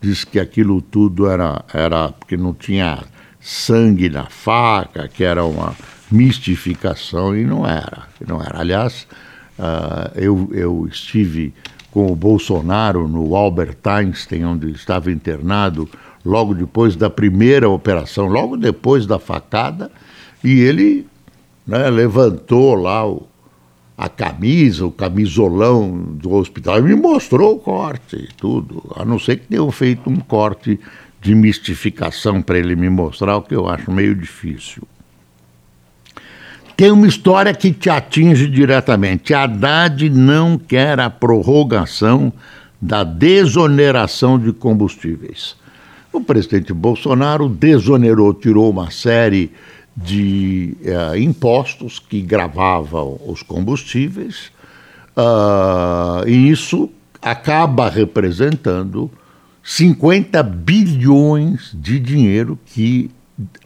disse 0.00 0.26
que 0.26 0.38
aquilo 0.38 0.81
tudo 0.81 1.28
era, 1.28 1.64
era 1.73 2.09
porque 2.12 2.37
não 2.37 2.52
tinha 2.55 3.02
sangue 3.40 4.09
na 4.09 4.25
faca, 4.26 5.09
que 5.09 5.25
era 5.25 5.45
uma 5.45 5.75
mistificação, 6.11 7.37
e 7.37 7.45
não 7.45 7.66
era. 7.66 8.05
Não 8.26 8.40
era. 8.40 8.61
Aliás, 8.61 9.07
uh, 9.59 10.11
eu, 10.14 10.50
eu 10.52 10.87
estive 10.90 11.55
com 11.90 12.11
o 12.11 12.16
Bolsonaro 12.16 13.09
no 13.09 13.35
Albert 13.35 13.78
Einstein, 13.85 14.45
onde 14.45 14.71
estava 14.73 15.11
internado, 15.11 15.88
logo 16.25 16.55
depois 16.55 16.95
da 16.97 17.09
primeira 17.09 17.69
operação, 17.69 18.26
logo 18.26 18.57
depois 18.57 19.07
da 19.07 19.19
facada, 19.19 19.90
e 20.45 20.61
ele 20.61 21.07
né, 21.66 21.90
levantou 21.90 22.75
lá 22.75 23.06
o, 23.06 23.26
a 23.96 24.08
camisa, 24.08 24.87
o 24.87 24.90
camisolão 24.90 25.99
do 25.99 26.32
hospital 26.32 26.78
e 26.78 26.82
me 26.82 26.94
mostrou 26.94 27.56
o 27.56 27.58
corte 27.58 28.16
e 28.16 28.28
tudo, 28.37 28.82
a 28.94 29.04
não 29.04 29.18
ser 29.18 29.38
que 29.38 29.46
tenham 29.49 29.70
feito 29.70 30.08
um 30.08 30.16
corte 30.16 30.78
de 31.20 31.35
mistificação 31.35 32.40
para 32.40 32.58
ele 32.58 32.76
me 32.76 32.88
mostrar, 32.88 33.37
o 33.37 33.42
que 33.42 33.54
eu 33.54 33.68
acho 33.68 33.90
meio 33.90 34.14
difícil. 34.14 34.82
Tem 36.76 36.90
uma 36.90 37.06
história 37.06 37.54
que 37.54 37.73
te 37.73 37.88
atinge 37.88 38.46
diretamente. 38.46 39.32
A 39.32 39.44
Haddad 39.44 40.11
não 40.11 40.58
quer 40.58 41.00
a 41.00 41.08
prorrogação 41.08 42.30
da 42.80 43.02
desoneração 43.02 44.38
de 44.38 44.52
combustíveis. 44.52 45.56
O 46.12 46.20
presidente 46.20 46.75
Bolsonaro 46.75 47.49
desonerou, 47.49 48.35
tirou 48.35 48.70
uma 48.70 48.90
série 48.90 49.50
de 49.96 50.76
uh, 50.82 51.16
impostos 51.16 51.98
que 51.98 52.20
gravavam 52.20 53.18
os 53.26 53.42
combustíveis, 53.42 54.52
uh, 55.16 56.28
e 56.28 56.50
isso 56.50 56.90
acaba 57.22 57.88
representando 57.88 59.10
50 59.62 60.42
bilhões 60.42 61.70
de 61.74 61.98
dinheiro 61.98 62.58
que 62.66 63.10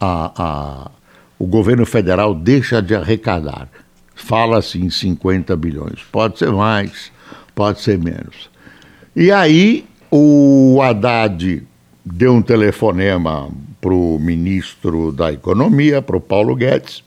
a, 0.00 0.32
a, 0.36 0.90
o 1.38 1.46
governo 1.46 1.84
federal 1.84 2.34
deixa 2.34 2.80
de 2.80 2.94
arrecadar. 2.94 3.68
Fala-se 4.14 4.80
em 4.80 4.88
50 4.88 5.54
bilhões. 5.56 6.00
Pode 6.12 6.38
ser 6.38 6.52
mais, 6.52 7.10
pode 7.54 7.80
ser 7.80 7.98
menos. 7.98 8.48
E 9.14 9.32
aí 9.32 9.84
o 10.10 10.80
Haddad 10.82 11.66
deu 12.12 12.34
um 12.34 12.42
telefonema 12.42 13.48
para 13.80 13.94
o 13.94 14.18
ministro 14.18 15.12
da 15.12 15.32
Economia, 15.32 16.02
para 16.02 16.16
o 16.16 16.20
Paulo 16.20 16.54
Guedes, 16.54 17.02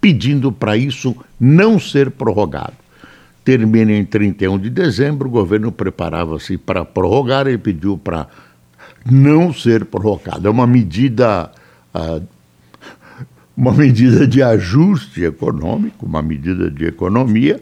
pedindo 0.00 0.50
para 0.52 0.76
isso 0.76 1.16
não 1.38 1.78
ser 1.78 2.10
prorrogado 2.10 2.88
termina 3.48 3.92
em 3.92 4.04
31 4.04 4.58
de 4.58 4.68
dezembro, 4.68 5.26
o 5.26 5.30
governo 5.30 5.72
preparava-se 5.72 6.58
para 6.58 6.84
prorrogar 6.84 7.46
e 7.46 7.56
pediu 7.56 7.96
para 7.96 8.26
não 9.10 9.54
ser 9.54 9.86
prorrogado. 9.86 10.46
É 10.46 10.50
uma 10.50 10.66
medida, 10.66 11.50
uh, 11.94 12.22
uma 13.56 13.72
medida 13.72 14.26
de 14.26 14.42
ajuste 14.42 15.24
econômico, 15.24 16.04
uma 16.04 16.20
medida 16.20 16.70
de 16.70 16.84
economia, 16.84 17.58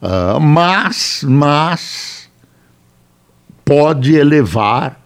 uh, 0.00 0.38
mas, 0.38 1.24
mas 1.28 2.30
pode 3.64 4.14
elevar 4.14 4.99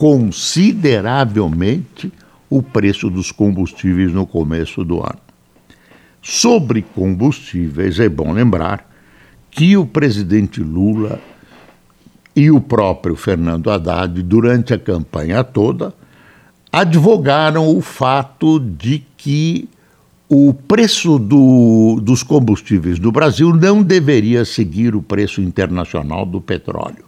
consideravelmente 0.00 2.12
o 2.48 2.62
preço 2.62 3.10
dos 3.10 3.30
combustíveis 3.30 4.14
no 4.14 4.26
começo 4.26 4.82
do 4.82 5.00
ano. 5.00 5.18
Sobre 6.22 6.80
combustíveis, 6.80 8.00
é 8.00 8.08
bom 8.08 8.32
lembrar 8.32 8.90
que 9.50 9.76
o 9.76 9.84
presidente 9.84 10.62
Lula 10.62 11.20
e 12.34 12.50
o 12.50 12.62
próprio 12.62 13.14
Fernando 13.14 13.70
Haddad, 13.70 14.22
durante 14.22 14.72
a 14.72 14.78
campanha 14.78 15.44
toda, 15.44 15.92
advogaram 16.72 17.68
o 17.68 17.82
fato 17.82 18.58
de 18.58 19.04
que 19.18 19.68
o 20.30 20.54
preço 20.54 21.18
do, 21.18 22.00
dos 22.02 22.22
combustíveis 22.22 22.98
do 22.98 23.12
Brasil 23.12 23.54
não 23.54 23.82
deveria 23.82 24.46
seguir 24.46 24.96
o 24.96 25.02
preço 25.02 25.42
internacional 25.42 26.24
do 26.24 26.40
petróleo, 26.40 27.04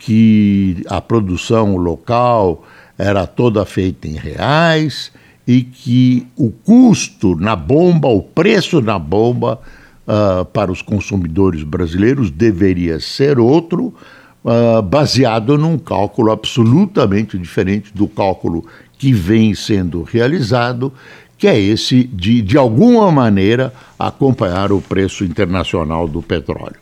que 0.00 0.82
a 0.88 1.00
produção 1.00 1.76
local 1.76 2.64
era 2.98 3.26
toda 3.26 3.64
feita 3.64 4.08
em 4.08 4.14
reais 4.14 5.12
e 5.46 5.62
que 5.62 6.26
o 6.36 6.50
custo 6.50 7.36
na 7.36 7.54
bomba, 7.54 8.08
o 8.08 8.22
preço 8.22 8.80
na 8.80 8.98
bomba, 8.98 9.60
uh, 10.06 10.44
para 10.46 10.72
os 10.72 10.80
consumidores 10.80 11.62
brasileiros 11.62 12.30
deveria 12.30 12.98
ser 12.98 13.38
outro, 13.38 13.94
uh, 14.42 14.82
baseado 14.82 15.58
num 15.58 15.78
cálculo 15.78 16.32
absolutamente 16.32 17.36
diferente 17.36 17.92
do 17.94 18.08
cálculo 18.08 18.64
que 18.98 19.12
vem 19.12 19.54
sendo 19.54 20.02
realizado, 20.02 20.92
que 21.36 21.46
é 21.46 21.58
esse 21.58 22.04
de, 22.04 22.40
de 22.40 22.56
alguma 22.56 23.10
maneira, 23.12 23.72
acompanhar 23.98 24.72
o 24.72 24.80
preço 24.80 25.24
internacional 25.24 26.08
do 26.08 26.22
petróleo. 26.22 26.76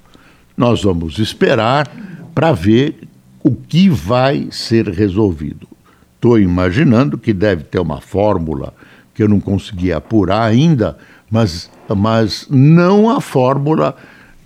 Nós 0.57 0.83
vamos 0.83 1.19
esperar 1.19 1.89
para 2.35 2.53
ver 2.53 3.08
o 3.43 3.55
que 3.55 3.89
vai 3.89 4.49
ser 4.51 4.89
resolvido. 4.89 5.69
Estou 6.15 6.39
imaginando 6.39 7.17
que 7.17 7.33
deve 7.33 7.65
ter 7.65 7.79
uma 7.79 8.01
fórmula 8.01 8.75
que 9.15 9.23
eu 9.23 9.29
não 9.29 9.41
consegui 9.41 9.93
apurar 9.93 10.43
ainda, 10.43 10.99
mas, 11.31 11.71
mas 11.89 12.47
não 12.51 13.11
a 13.11 13.21
fórmula 13.21 13.97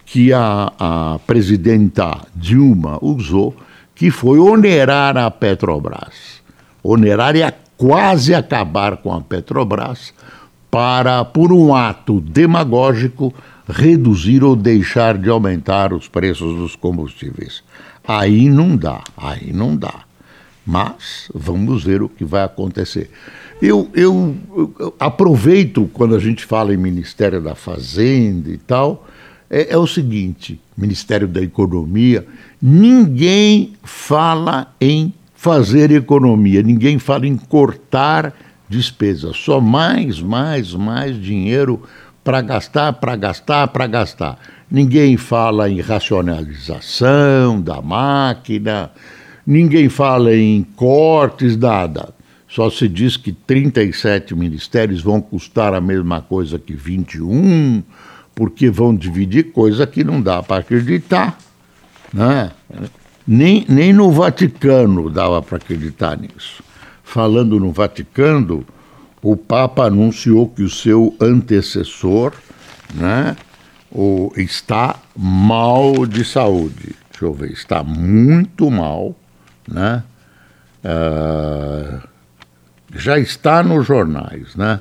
que 0.04 0.32
a, 0.32 0.72
a 0.78 1.18
presidenta 1.26 2.18
Dilma 2.34 2.98
usou, 3.00 3.56
que 3.94 4.10
foi 4.10 4.38
onerar 4.38 5.16
a 5.16 5.30
Petrobras. 5.30 6.42
Onerar 6.82 7.34
a 7.36 7.52
quase 7.76 8.34
acabar 8.34 8.98
com 8.98 9.12
a 9.12 9.20
Petrobras 9.20 10.12
para, 10.70 11.24
por 11.24 11.52
um 11.52 11.74
ato 11.74 12.20
demagógico, 12.20 13.32
reduzir 13.68 14.42
ou 14.42 14.56
deixar 14.56 15.16
de 15.16 15.28
aumentar 15.28 15.92
os 15.92 16.08
preços 16.08 16.56
dos 16.56 16.76
combustíveis. 16.76 17.62
Aí 18.06 18.48
não 18.48 18.76
dá, 18.76 19.02
aí 19.16 19.52
não 19.52 19.76
dá. 19.76 20.04
Mas 20.66 21.28
vamos 21.34 21.84
ver 21.84 22.02
o 22.02 22.08
que 22.08 22.24
vai 22.24 22.44
acontecer. 22.44 23.10
Eu, 23.60 23.88
eu, 23.94 24.36
eu, 24.78 24.94
aproveito 24.98 25.88
quando 25.92 26.14
a 26.14 26.18
gente 26.18 26.44
fala 26.44 26.74
em 26.74 26.76
Ministério 26.76 27.40
da 27.40 27.54
Fazenda 27.54 28.50
e 28.50 28.58
tal, 28.58 29.06
é, 29.50 29.74
é 29.74 29.78
o 29.78 29.86
seguinte: 29.86 30.60
Ministério 30.76 31.28
da 31.28 31.40
Economia, 31.40 32.26
ninguém 32.60 33.74
fala 33.82 34.72
em 34.80 35.12
fazer 35.34 35.90
economia, 35.90 36.62
ninguém 36.62 37.00
fala 37.00 37.26
em 37.26 37.36
cortar 37.36 38.32
despesas, 38.68 39.36
só 39.36 39.60
mais, 39.60 40.20
mais, 40.20 40.72
mais 40.72 41.20
dinheiro 41.20 41.82
para 42.24 42.40
gastar, 42.40 42.92
para 42.94 43.16
gastar, 43.16 43.68
para 43.68 43.86
gastar. 43.86 44.38
Ninguém 44.70 45.16
fala 45.16 45.68
em 45.68 45.80
racionalização 45.80 47.60
da 47.60 47.82
máquina, 47.82 48.90
ninguém 49.46 49.88
fala 49.88 50.34
em 50.34 50.62
cortes, 50.62 51.56
nada. 51.56 52.14
Só 52.48 52.68
se 52.70 52.86
diz 52.86 53.16
que 53.16 53.32
37 53.32 54.34
ministérios 54.34 55.00
vão 55.00 55.20
custar 55.20 55.74
a 55.74 55.80
mesma 55.80 56.20
coisa 56.20 56.58
que 56.58 56.74
21, 56.74 57.82
porque 58.34 58.70
vão 58.70 58.94
dividir 58.94 59.52
coisa 59.52 59.86
que 59.86 60.04
não 60.04 60.20
dá 60.20 60.42
para 60.42 60.60
acreditar. 60.60 61.38
Né? 62.12 62.50
Nem, 63.26 63.64
nem 63.68 63.92
no 63.92 64.10
Vaticano 64.10 65.08
dava 65.08 65.40
para 65.40 65.56
acreditar 65.56 66.18
nisso. 66.18 66.62
Falando 67.02 67.58
no 67.58 67.72
Vaticano, 67.72 68.66
o 69.22 69.36
Papa 69.36 69.84
anunciou 69.84 70.48
que 70.48 70.62
o 70.62 70.68
seu 70.68 71.14
antecessor 71.20 72.32
né, 72.92 73.36
o, 73.90 74.32
está 74.36 74.96
mal 75.16 76.06
de 76.06 76.24
saúde. 76.24 76.96
Deixa 77.10 77.24
eu 77.24 77.32
ver, 77.32 77.52
está 77.52 77.84
muito 77.84 78.68
mal, 78.68 79.14
né? 79.68 80.02
Uh, 80.84 82.02
já 82.94 83.16
está 83.18 83.62
nos 83.62 83.86
jornais, 83.86 84.56
né? 84.56 84.80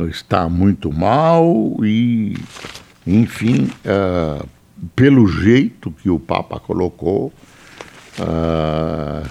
Está 0.00 0.48
muito 0.48 0.92
mal 0.92 1.76
e, 1.82 2.36
enfim, 3.06 3.70
uh, 3.84 4.46
pelo 4.94 5.26
jeito 5.26 5.90
que 5.90 6.10
o 6.10 6.18
Papa 6.18 6.60
colocou, 6.60 7.32
uh, 8.18 9.28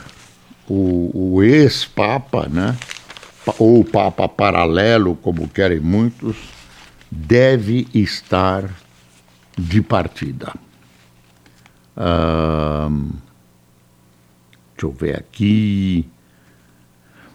o, 0.68 1.36
o 1.36 1.44
ex-Papa, 1.44 2.48
né? 2.50 2.76
Ou 3.58 3.84
Papa 3.84 4.28
paralelo, 4.28 5.16
como 5.16 5.48
querem 5.48 5.80
muitos, 5.80 6.38
deve 7.10 7.88
estar 7.94 8.70
de 9.58 9.82
partida. 9.82 10.54
Deixa 14.74 14.86
eu 14.86 14.92
ver 14.92 15.18
aqui. 15.18 16.08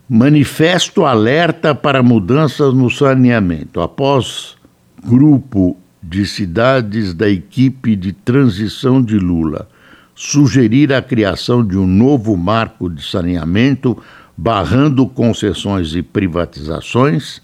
Manifesto 0.09 1.05
alerta 1.05 1.75
para 1.75 2.03
mudanças 2.03 2.73
no 2.73 2.91
saneamento. 2.91 3.81
Após 3.81 4.57
grupo 5.03 5.77
de 6.03 6.27
cidades 6.27 7.15
da 7.15 7.29
equipe 7.29 7.97
de 7.97 8.13
transição 8.13 9.03
de 9.03 9.19
Lula 9.19 9.69
sugerir 10.15 10.93
a 10.93 11.03
criação 11.03 11.67
de 11.67 11.77
um 11.77 11.87
novo 11.87 12.37
marco 12.37 12.89
de 12.89 13.05
saneamento, 13.05 14.01
barrando 14.37 15.07
concessões 15.07 15.95
e 15.95 16.03
privatizações, 16.03 17.41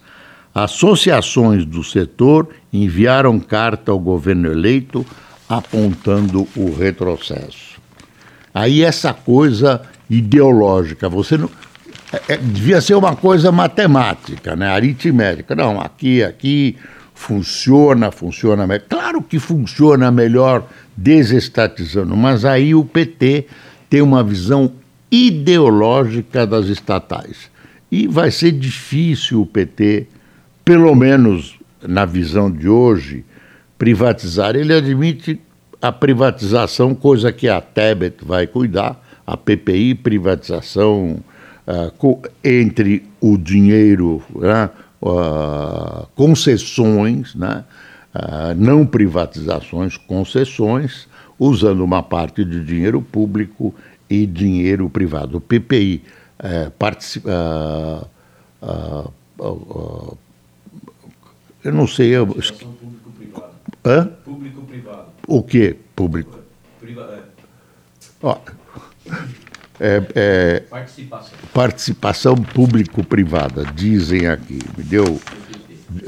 associações 0.53 1.65
do 1.65 1.83
setor 1.83 2.49
enviaram 2.71 3.39
carta 3.39 3.91
ao 3.91 3.99
governo 3.99 4.51
eleito 4.51 5.05
apontando 5.47 6.47
o 6.55 6.73
retrocesso. 6.73 7.79
Aí 8.53 8.83
essa 8.83 9.13
coisa 9.13 9.81
ideológica, 10.09 11.07
você 11.07 11.37
não 11.37 11.49
é, 12.11 12.33
é 12.33 12.37
devia 12.37 12.81
ser 12.81 12.95
uma 12.95 13.15
coisa 13.15 13.51
matemática, 13.51 14.55
né, 14.55 14.67
aritmética. 14.67 15.55
Não, 15.55 15.79
aqui, 15.79 16.21
aqui 16.21 16.75
funciona, 17.13 18.11
funciona 18.11 18.67
melhor. 18.67 18.85
Claro 18.89 19.21
que 19.21 19.39
funciona 19.39 20.11
melhor 20.11 20.67
desestatizando, 20.97 22.15
mas 22.17 22.43
aí 22.43 22.75
o 22.75 22.83
PT 22.83 23.47
tem 23.89 24.01
uma 24.01 24.23
visão 24.23 24.71
ideológica 25.11 26.47
das 26.47 26.67
estatais. 26.67 27.51
E 27.91 28.07
vai 28.07 28.31
ser 28.31 28.53
difícil 28.53 29.41
o 29.41 29.45
PT, 29.45 30.07
pelo 30.63 30.95
menos 30.95 31.59
na 31.85 32.05
visão 32.05 32.49
de 32.49 32.69
hoje, 32.69 33.25
privatizar. 33.77 34.55
Ele 34.55 34.73
admite 34.73 35.39
a 35.81 35.91
privatização, 35.91 36.95
coisa 36.95 37.31
que 37.31 37.49
a 37.49 37.59
Tebet 37.59 38.23
vai 38.23 38.47
cuidar, 38.47 39.03
a 39.25 39.35
PPI, 39.35 39.95
privatização 39.95 41.17
uh, 41.67 42.21
entre 42.43 43.03
o 43.19 43.37
dinheiro, 43.37 44.21
né, 44.35 44.69
uh, 45.01 46.07
concessões, 46.15 47.33
né, 47.35 47.63
uh, 48.13 48.53
não 48.55 48.85
privatizações, 48.85 49.97
concessões, 49.97 51.07
usando 51.39 51.83
uma 51.83 52.03
parte 52.03 52.45
de 52.45 52.63
dinheiro 52.63 53.01
público 53.01 53.73
e 54.11 54.25
dinheiro 54.25 54.89
privado. 54.89 55.37
O 55.37 55.41
PPI 55.41 56.03
é, 56.37 56.69
participa. 56.69 57.31
eu 61.63 61.71
não 61.71 61.87
sei. 61.87 62.09
Eu... 62.09 62.27
Público-privado. 62.27 63.53
Hã? 63.85 64.05
Público-privado. 64.25 65.05
O 65.25 65.41
que 65.41 65.77
público? 65.95 66.39
Privado. 66.81 67.13
É. 67.13 67.21
Ó, 68.21 68.37
é, 69.79 70.03
é, 70.13 70.59
participação. 70.59 71.37
participação 71.53 72.35
público-privada, 72.35 73.63
dizem 73.73 74.27
aqui. 74.27 74.59
Me 74.77 74.83
deu. 74.83 75.21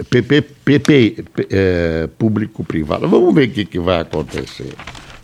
PP, 0.10 0.42
PP 0.42 1.26
é, 1.50 2.08
público-privado. 2.18 3.08
Vamos 3.08 3.34
ver 3.34 3.50
o 3.50 3.52
que, 3.52 3.66
que 3.66 3.80
vai 3.80 4.02
acontecer. 4.02 4.74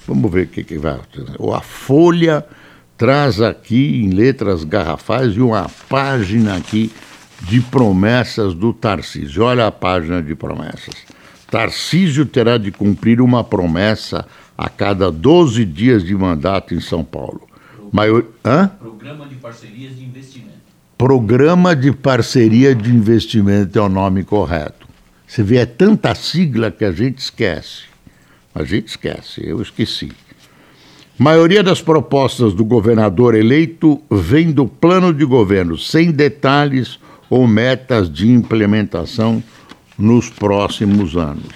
Vamos 0.05 0.31
ver 0.31 0.45
o 0.45 0.47
que, 0.47 0.63
que 0.63 0.77
vai 0.77 0.93
acontecer. 0.93 1.37
A 1.53 1.61
Folha 1.61 2.45
traz 2.99 3.39
aqui 3.39 4.03
em 4.03 4.09
letras 4.09 4.65
garrafais 4.65 5.33
e 5.33 5.39
uma 5.39 5.71
página 5.88 6.57
aqui 6.57 6.91
de 7.43 7.62
promessas 7.62 8.53
do 8.53 8.73
Tarcísio. 8.73 9.43
Olha 9.43 9.67
a 9.67 9.71
página 9.71 10.21
de 10.21 10.35
promessas. 10.35 10.95
Tarcísio 11.49 12.25
terá 12.25 12.57
de 12.57 12.73
cumprir 12.73 13.21
uma 13.21 13.41
promessa 13.41 14.27
a 14.57 14.67
cada 14.67 15.09
12 15.09 15.63
dias 15.63 16.03
de 16.03 16.13
mandato 16.13 16.75
em 16.75 16.81
São 16.81 17.01
Paulo. 17.01 17.47
Maior... 17.89 18.25
Hã? 18.43 18.67
Programa 18.67 19.25
de 19.25 19.35
parcerias 19.35 19.95
de 19.95 20.03
investimento. 20.03 20.59
Programa 20.97 21.75
de 21.77 21.93
parceria 21.93 22.75
de 22.75 22.93
investimento 22.93 23.79
é 23.79 23.81
o 23.81 23.88
nome 23.88 24.25
correto. 24.25 24.85
Você 25.25 25.41
vê, 25.41 25.57
é 25.57 25.65
tanta 25.65 26.13
sigla 26.13 26.69
que 26.69 26.83
a 26.83 26.91
gente 26.91 27.19
esquece. 27.19 27.83
A 28.53 28.65
gente 28.65 28.89
esquece, 28.89 29.41
eu 29.41 29.62
esqueci. 29.62 30.12
Maioria 31.19 31.62
das 31.62 31.82
propostas 31.82 32.53
do 32.53 32.63
governador 32.63 33.36
eleito 33.36 33.99
vem 34.10 34.53
do 34.53 34.65
plano 34.65 35.13
de 35.13 35.25
governo, 35.25 35.77
sem 35.77 36.12
detalhes 36.12 36.97
ou 37.29 37.45
metas 37.45 38.10
de 38.10 38.32
implementação 38.32 39.43
nos 39.97 40.29
próximos 40.29 41.17
anos. 41.17 41.53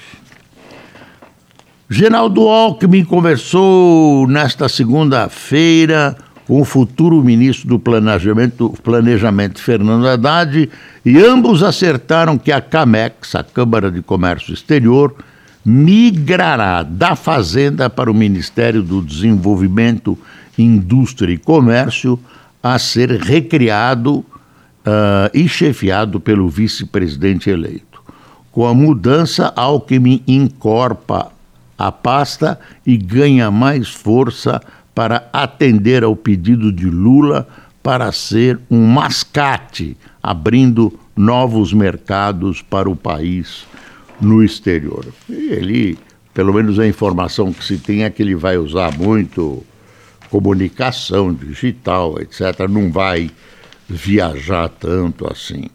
Geraldo 1.90 2.42
Alckmin 2.50 3.06
conversou 3.06 4.28
nesta 4.28 4.68
segunda-feira 4.68 6.18
com 6.46 6.60
o 6.60 6.66
futuro 6.66 7.24
ministro 7.24 7.70
do 7.70 7.80
Planejamento, 7.80 8.70
Planejamento, 8.84 9.62
Fernando 9.62 10.06
Haddad, 10.06 10.70
e 11.06 11.18
ambos 11.24 11.64
acertaram 11.64 12.38
que 12.38 12.52
a 12.52 12.60
CAMEX, 12.60 13.34
a 13.36 13.46
Câmara 13.46 13.90
de 13.90 14.02
Comércio 14.02 14.54
Exterior, 14.54 15.16
migrará 15.66 16.84
da 16.84 17.16
Fazenda 17.16 17.90
para 17.90 18.12
o 18.12 18.14
Ministério 18.14 18.84
do 18.84 19.02
Desenvolvimento, 19.02 20.18
Indústria 20.58 21.34
e 21.34 21.38
Comércio, 21.38 22.20
a 22.62 22.78
ser 22.78 23.12
recriado 23.12 24.18
uh, 24.18 24.26
e 25.34 25.48
chefiado 25.48 26.20
pelo 26.20 26.50
vice-presidente 26.50 27.50
eleito. 27.50 28.02
Com 28.52 28.68
a 28.68 28.74
mudança, 28.74 29.52
Alckmin 29.56 30.22
encorpa 30.28 31.32
a 31.78 31.92
pasta 31.92 32.60
e 32.86 32.98
ganha 32.98 33.50
mais 33.50 33.90
força 33.90 34.62
para 34.94 35.28
atender 35.34 36.04
ao 36.04 36.16
pedido 36.16 36.72
de 36.72 36.90
Lula 36.90 37.48
para 37.82 38.12
ser 38.12 38.60
um 38.70 38.86
mascate, 38.86 39.98
abrindo 40.22 40.98
novos 41.16 41.74
mercados 41.74 42.62
para 42.62 42.90
o 42.90 42.96
país 42.96 43.66
no 44.24 44.44
exterior. 44.44 45.06
Ele, 45.30 45.98
pelo 46.34 46.54
menos 46.54 46.80
a 46.80 46.88
informação 46.88 47.52
que 47.54 47.64
se 47.64 47.78
tem 47.78 48.04
é 48.04 48.10
que 48.10 48.22
ele 48.24 48.36
vai 48.36 48.58
usar 48.58 48.98
muito 48.98 49.64
comunicação 50.30 51.32
digital, 51.32 52.20
etc. 52.20 52.68
Não 52.68 52.92
vai 52.92 53.30
viajar 53.88 54.70
tanto 54.70 55.32
assim. 55.32 55.66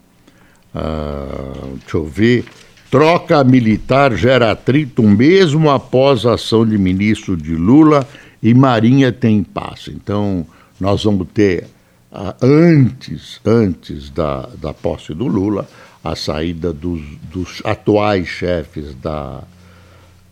Uh, 0.75 1.77
deixa 1.79 1.97
eu 1.97 2.05
ver. 2.05 2.45
Troca 2.91 3.43
militar 3.43 4.15
gera 4.15 4.51
atrito 4.51 5.03
mesmo 5.03 5.69
após 5.69 6.25
a 6.25 6.33
ação 6.33 6.65
de 6.65 6.77
ministro 6.77 7.37
de 7.37 7.55
Lula 7.55 8.05
e 8.41 8.53
Marinha 8.53 9.11
tem 9.11 9.37
impasse. 9.37 9.91
Então, 9.91 10.45
nós 10.79 11.03
vamos 11.03 11.27
ter, 11.33 11.67
uh, 12.11 12.33
antes, 12.41 13.39
antes 13.45 14.09
da, 14.09 14.49
da 14.59 14.73
posse 14.73 15.13
do 15.13 15.27
Lula, 15.27 15.69
a 16.03 16.15
saída 16.15 16.71
dos, 16.71 17.01
dos 17.31 17.61
atuais 17.65 18.27
chefes 18.27 18.95
da, 18.95 19.41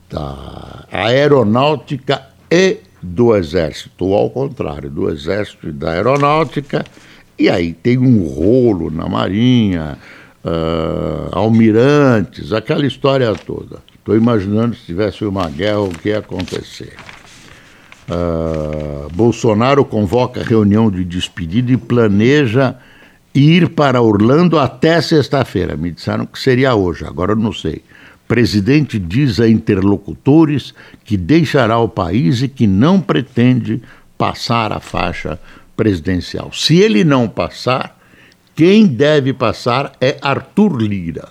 da 0.10 0.86
aeronáutica 0.92 2.22
e 2.50 2.78
do 3.02 3.36
Exército, 3.36 4.06
ou 4.06 4.16
ao 4.16 4.30
contrário, 4.30 4.90
do 4.90 5.10
Exército 5.10 5.70
e 5.70 5.72
da 5.72 5.92
Aeronáutica, 5.92 6.86
e 7.38 7.50
aí 7.50 7.74
tem 7.74 7.98
um 7.98 8.28
rolo 8.28 8.90
na 8.90 9.08
Marinha, 9.08 9.98
uh, 10.44 11.30
almirantes, 11.32 12.52
aquela 12.52 12.86
história 12.86 13.34
toda. 13.36 13.80
Estou 13.94 14.16
imaginando 14.16 14.76
se 14.76 14.86
tivesse 14.86 15.24
uma 15.26 15.50
guerra 15.50 15.82
o 15.82 15.90
que 15.90 16.10
ia 16.10 16.20
acontecer. 16.20 16.96
Uh, 18.10 19.10
Bolsonaro 19.14 19.84
convoca 19.84 20.42
reunião 20.42 20.90
de 20.90 21.04
despedida 21.04 21.72
e 21.74 21.78
planeja 21.78 22.76
ir 23.38 23.70
para 23.70 24.02
Orlando 24.02 24.58
até 24.58 25.00
sexta-feira. 25.00 25.78
Me 25.78 25.92
disseram 25.92 26.26
que 26.26 26.40
seria 26.40 26.74
hoje, 26.74 27.06
agora 27.06 27.34
eu 27.34 27.36
não 27.36 27.54
sei. 27.54 27.84
Presidente 28.28 29.00
diz 29.00 29.40
a 29.40 29.48
interlocutores 29.48 30.74
que 31.06 31.16
deixará 31.16 31.80
o 31.80 31.88
país 31.88 32.42
e 32.42 32.48
que 32.48 32.68
não 32.68 33.00
pretende 33.00 33.82
passar 34.18 34.74
a 34.74 34.80
faixa 34.80 35.40
presidencial. 35.76 36.52
Se 36.52 36.78
ele 36.78 37.04
não 37.04 37.30
passar, 37.30 37.98
quem 38.56 38.88
deve 38.88 39.32
passar 39.34 39.94
é 40.02 40.18
Arthur 40.22 40.82
Lira, 40.82 41.30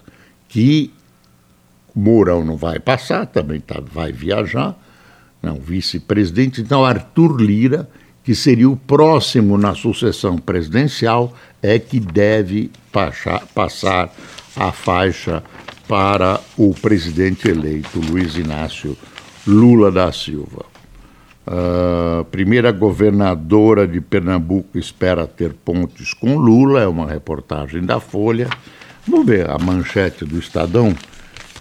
que 0.48 0.92
Mourão 1.94 2.44
não 2.44 2.56
vai 2.56 2.78
passar, 2.78 3.26
também 3.26 3.60
tá, 3.60 3.80
vai 3.80 4.12
viajar, 4.12 4.78
não, 5.42 5.56
vice-presidente. 5.56 6.60
Então, 6.60 6.84
Arthur 6.84 7.40
Lira, 7.40 7.88
que 8.22 8.34
seria 8.34 8.68
o 8.68 8.76
próximo 8.76 9.56
na 9.58 9.74
sucessão 9.74 10.38
presidencial, 10.38 11.34
é 11.66 11.78
que 11.78 11.98
deve 11.98 12.70
passar, 12.92 13.44
passar 13.54 14.14
a 14.56 14.70
faixa 14.70 15.42
para 15.88 16.40
o 16.56 16.72
presidente 16.74 17.48
eleito, 17.48 18.00
Luiz 18.00 18.36
Inácio 18.36 18.96
Lula 19.46 19.90
da 19.90 20.12
Silva. 20.12 20.64
A 21.46 22.24
primeira 22.24 22.72
governadora 22.72 23.86
de 23.86 24.00
Pernambuco 24.00 24.78
espera 24.78 25.26
ter 25.26 25.52
pontes 25.52 26.12
com 26.14 26.36
Lula, 26.36 26.80
é 26.80 26.86
uma 26.86 27.06
reportagem 27.06 27.84
da 27.84 28.00
Folha. 28.00 28.48
Vamos 29.06 29.26
ver 29.26 29.48
a 29.48 29.58
manchete 29.58 30.24
do 30.24 30.38
Estadão. 30.38 30.94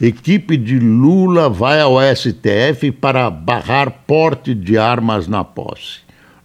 Equipe 0.01 0.57
de 0.57 0.79
Lula 0.79 1.49
vai 1.49 1.79
ao 1.79 1.97
STF 2.15 2.91
para 2.91 3.29
barrar 3.29 3.91
porte 4.07 4.53
de 4.53 4.77
armas 4.77 5.27
na 5.27 5.43
posse. 5.43 5.99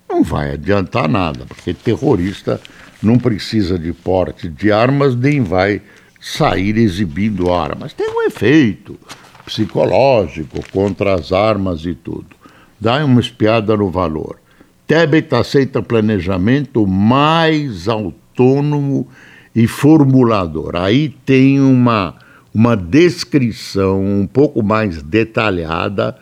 Não 0.09 0.23
vai 0.23 0.53
adiantar 0.53 1.09
nada, 1.09 1.47
porque 1.47 1.73
terrorista 1.73 2.61
não 3.03 3.19
precisa 3.19 3.79
de 3.79 3.93
porte 3.93 4.49
de 4.49 4.71
armas 4.71 5.15
nem 5.15 5.43
vai 5.43 5.81
sair 6.21 6.77
exibindo 6.77 7.53
armas. 7.53 7.93
Tem 7.93 8.09
um 8.09 8.23
efeito 8.23 8.99
psicológico 9.45 10.61
contra 10.71 11.15
as 11.15 11.33
armas 11.33 11.85
e 11.85 11.95
tudo. 11.95 12.37
Dá 12.79 13.05
uma 13.05 13.21
espiada 13.21 13.77
no 13.77 13.91
valor. 13.91 14.39
Tebet 14.87 15.35
aceita 15.35 15.83
planejamento 15.83 16.87
mais 16.87 17.89
autônomo 17.89 19.09
e 19.55 19.67
formulador. 19.67 20.77
Aí 20.77 21.09
tem 21.25 21.61
uma, 21.61 22.17
uma 22.53 22.77
descrição 22.77 24.03
um 24.03 24.27
pouco 24.27 24.63
mais 24.63 25.03
detalhada 25.03 26.17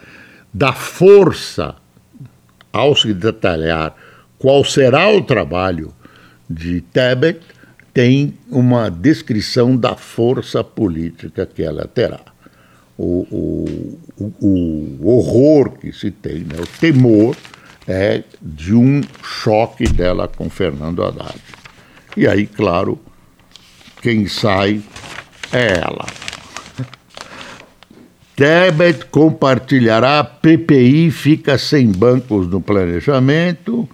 da 0.52 0.72
força, 0.72 1.76
ao 2.72 2.94
se 2.94 3.12
detalhar 3.14 3.94
qual 4.38 4.64
será 4.64 5.10
o 5.10 5.22
trabalho 5.22 5.92
de 6.48 6.80
Tebet, 6.80 7.40
tem 7.92 8.34
uma 8.48 8.88
descrição 8.88 9.76
da 9.76 9.96
força 9.96 10.62
política 10.62 11.44
que 11.44 11.62
ela 11.62 11.86
terá. 11.86 12.20
O, 12.96 13.26
o, 14.18 14.34
o, 14.40 15.08
horror 15.08 15.78
que 15.78 15.92
se 15.92 16.10
tem, 16.10 16.40
né? 16.40 16.60
o 16.60 16.66
temor 16.80 17.36
é 17.86 18.22
de 18.40 18.74
um 18.74 19.00
choque 19.22 19.84
dela 19.84 20.28
com 20.28 20.50
Fernando 20.50 21.04
Haddad. 21.04 21.40
E 22.16 22.26
aí, 22.26 22.46
claro, 22.46 23.00
quem 24.02 24.26
sai 24.26 24.80
é 25.52 25.78
ela. 25.78 26.06
Tebet 28.34 29.06
compartilhará 29.06 30.22
PPI, 30.22 31.10
fica 31.10 31.56
sem 31.56 31.90
bancos 31.90 32.48
no 32.48 32.60
planejamento. 32.60 33.88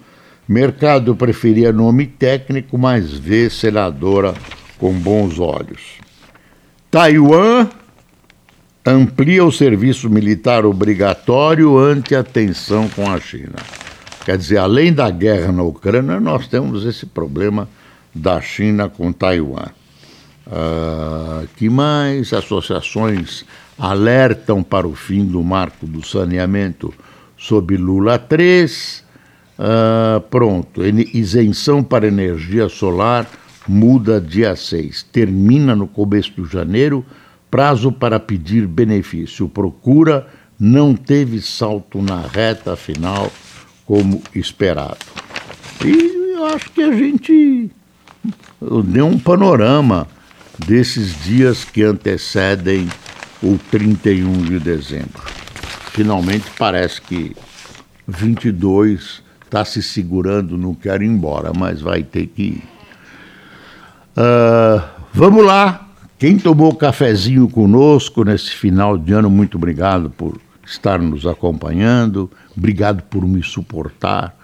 Mercado 0.47 1.15
preferia 1.15 1.71
nome 1.71 2.05
técnico, 2.05 2.77
mas 2.77 3.11
vê 3.11 3.49
senadora 3.49 4.33
com 4.77 4.93
bons 4.93 5.39
olhos. 5.39 5.95
Taiwan 6.91 7.67
amplia 8.85 9.43
o 9.43 9.51
serviço 9.51 10.09
militar 10.09 10.65
obrigatório 10.65 11.77
ante 11.77 12.13
a 12.13 12.23
tensão 12.23 12.87
com 12.89 13.09
a 13.09 13.19
China. 13.19 13.55
Quer 14.23 14.37
dizer, 14.37 14.57
além 14.57 14.93
da 14.93 15.09
guerra 15.09 15.51
na 15.51 15.63
Ucrânia, 15.63 16.19
nós 16.19 16.47
temos 16.47 16.85
esse 16.85 17.05
problema 17.05 17.67
da 18.13 18.39
China 18.39 18.87
com 18.87 19.11
Taiwan. 19.11 19.69
Uh, 20.47 21.47
que 21.55 21.67
mais 21.69 22.31
associações 22.31 23.43
alertam 23.79 24.61
para 24.61 24.87
o 24.87 24.93
fim 24.93 25.25
do 25.25 25.43
marco 25.43 25.87
do 25.87 26.05
saneamento 26.05 26.93
sob 27.35 27.75
Lula 27.75 28.19
3. 28.19 29.04
Ah, 29.57 30.21
pronto, 30.29 30.81
isenção 30.85 31.81
para 31.81 32.07
energia 32.07 32.67
solar 32.67 33.27
muda 33.67 34.21
dia 34.21 34.55
6. 34.55 35.03
Termina 35.11 35.75
no 35.75 35.87
começo 35.87 36.31
de 36.41 36.51
janeiro, 36.51 37.05
prazo 37.49 37.91
para 37.91 38.19
pedir 38.19 38.67
benefício. 38.67 39.47
Procura 39.47 40.27
não 40.59 40.95
teve 40.95 41.41
salto 41.41 42.01
na 42.01 42.21
reta 42.21 42.75
final 42.75 43.31
como 43.85 44.21
esperado. 44.33 44.97
E 45.83 46.33
eu 46.33 46.45
acho 46.45 46.71
que 46.71 46.81
a 46.81 46.91
gente 46.91 47.69
deu 48.85 49.05
um 49.05 49.19
panorama 49.19 50.07
desses 50.65 51.21
dias 51.23 51.65
que 51.65 51.83
antecedem 51.83 52.87
o 53.43 53.57
31 53.69 54.31
de 54.43 54.59
dezembro. 54.59 55.23
Finalmente 55.91 56.45
parece 56.57 57.01
que 57.01 57.35
22 58.07 59.24
está 59.55 59.63
se 59.63 59.81
segurando, 59.81 60.57
não 60.57 60.73
quer 60.73 61.01
ir 61.01 61.07
embora, 61.07 61.53
mas 61.57 61.79
vai 61.79 62.03
ter 62.03 62.27
que 62.27 62.41
ir. 62.43 62.63
Uh, 64.17 64.83
vamos 65.13 65.45
lá. 65.45 65.87
Quem 66.19 66.37
tomou 66.37 66.75
cafezinho 66.75 67.47
conosco 67.47 68.25
nesse 68.25 68.51
final 68.51 68.97
de 68.97 69.13
ano, 69.13 69.29
muito 69.29 69.57
obrigado 69.57 70.09
por 70.09 70.37
estar 70.65 70.99
nos 70.99 71.25
acompanhando, 71.25 72.29
obrigado 72.57 73.03
por 73.03 73.25
me 73.25 73.41
suportar. 73.41 74.35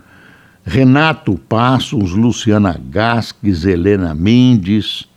Renato 0.63 1.35
Passos, 1.37 2.11
Luciana 2.11 2.79
Gasques, 2.89 3.65
Helena 3.65 4.13
Mendes, 4.13 5.07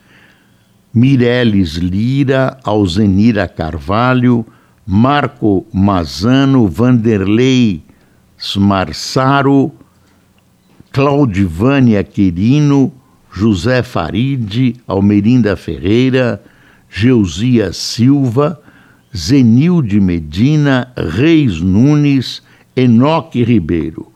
Mireles 0.92 1.74
Lira, 1.74 2.58
Alzenira 2.64 3.46
Carvalho, 3.46 4.44
Marco 4.86 5.66
Mazano, 5.72 6.66
Vanderlei 6.66 7.84
Smarsaro, 8.38 9.72
Claudivânia 10.94 12.04
Quirino, 12.04 12.92
José 13.28 13.82
Faride, 13.82 14.76
Almerinda 14.86 15.56
Ferreira, 15.56 16.40
Geusia 16.88 17.72
Silva, 17.72 18.62
Zenilde 19.12 20.00
Medina, 20.00 20.92
Reis 20.96 21.60
Nunes, 21.60 22.44
Enoque 22.76 23.42
Ribeiro, 23.42 24.06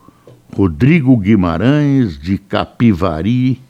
Rodrigo 0.55 1.17
Guimarães 1.17 2.17
de 2.17 2.37
Capivari, 2.37 3.61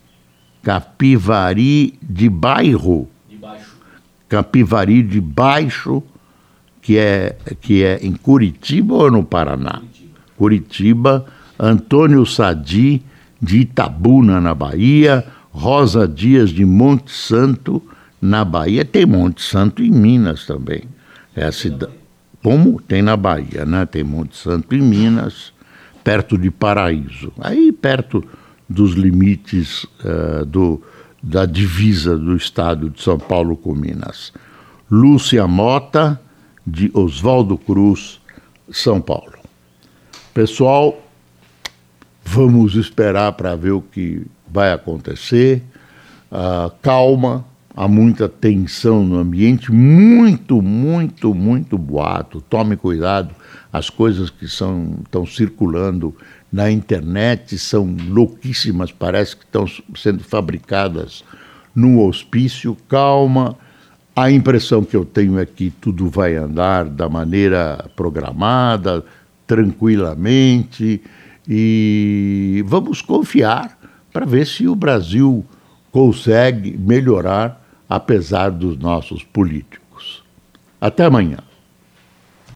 Capivari 0.61 1.97
de 2.03 2.29
Bairro. 2.29 3.07
De 3.27 3.37
baixo. 3.37 3.75
Capivari 4.29 5.01
de 5.01 5.19
Baixo, 5.19 6.03
que 6.79 6.95
é, 6.99 7.35
que 7.59 7.83
é 7.83 8.05
em 8.05 8.13
Curitiba 8.13 8.93
ou 8.93 9.09
no 9.09 9.23
Paraná? 9.23 9.81
Curitiba. 10.37 11.25
Curitiba. 11.25 11.38
Antônio 11.59 12.25
Sadi, 12.25 13.03
de 13.41 13.59
Itabuna, 13.59 14.39
na 14.39 14.55
Bahia. 14.55 15.25
Rosa 15.51 16.07
Dias, 16.07 16.51
de 16.51 16.63
Monte 16.63 17.11
Santo, 17.11 17.81
na 18.21 18.45
Bahia. 18.45 18.85
Tem 18.85 19.05
Monte 19.05 19.41
Santo 19.41 19.83
em 19.83 19.91
Minas 19.91 20.45
também. 20.45 20.83
É 21.35 21.45
a 21.45 21.51
cidade. 21.51 21.93
Como 22.41 22.81
tem 22.81 23.01
na 23.01 23.17
Bahia, 23.17 23.65
né? 23.65 23.85
Tem 23.85 24.03
Monte 24.03 24.37
Santo 24.37 24.73
em 24.75 24.81
Minas, 24.81 25.51
perto 26.03 26.37
de 26.37 26.49
Paraíso. 26.49 27.33
Aí 27.39 27.71
perto 27.71 28.23
dos 28.69 28.93
limites 28.93 29.83
uh, 29.83 30.45
do, 30.45 30.81
da 31.21 31.45
divisa 31.45 32.17
do 32.17 32.35
estado 32.35 32.89
de 32.89 33.01
São 33.01 33.17
Paulo 33.17 33.57
com 33.57 33.75
Minas. 33.75 34.31
Lúcia 34.89 35.45
Mota, 35.47 36.19
de 36.65 36.89
Oswaldo 36.93 37.57
Cruz, 37.57 38.21
São 38.71 39.01
Paulo. 39.01 39.39
Pessoal, 40.33 40.97
vamos 42.31 42.75
esperar 42.75 43.31
para 43.31 43.55
ver 43.55 43.71
o 43.71 43.81
que 43.81 44.21
vai 44.47 44.71
acontecer. 44.71 45.63
Uh, 46.31 46.71
calma, 46.79 47.43
há 47.75 47.87
muita 47.87 48.29
tensão 48.29 49.03
no 49.03 49.17
ambiente, 49.17 49.71
muito, 49.71 50.61
muito, 50.61 51.33
muito 51.33 51.75
boato. 51.75 52.39
Tome 52.41 52.77
cuidado, 52.77 53.33
as 53.73 53.89
coisas 53.89 54.29
que 54.29 54.47
são, 54.47 54.97
estão 55.03 55.25
circulando 55.25 56.15
na 56.51 56.69
internet 56.69 57.57
são 57.57 57.97
louquíssimas, 58.07 58.91
parece 58.91 59.35
que 59.35 59.43
estão 59.43 59.65
sendo 59.95 60.23
fabricadas 60.23 61.23
num 61.73 61.99
hospício. 61.99 62.77
Calma, 62.87 63.57
a 64.15 64.29
impressão 64.29 64.83
que 64.83 64.95
eu 64.95 65.03
tenho 65.03 65.39
é 65.39 65.47
que 65.47 65.71
tudo 65.71 66.07
vai 66.07 66.35
andar 66.35 66.85
da 66.85 67.09
maneira 67.09 67.89
programada, 67.95 69.03
tranquilamente, 69.47 71.01
e 71.49 72.63
vamos 72.67 73.01
confiar 73.01 73.75
para 74.13 74.23
ver 74.23 74.45
se 74.45 74.67
o 74.67 74.75
Brasil 74.75 75.43
consegue 75.91 76.77
melhorar 76.77 77.65
apesar 77.89 78.51
dos 78.51 78.77
nossos 78.77 79.23
políticos. 79.23 80.23
Até 80.79 81.05
amanhã. 81.05 81.48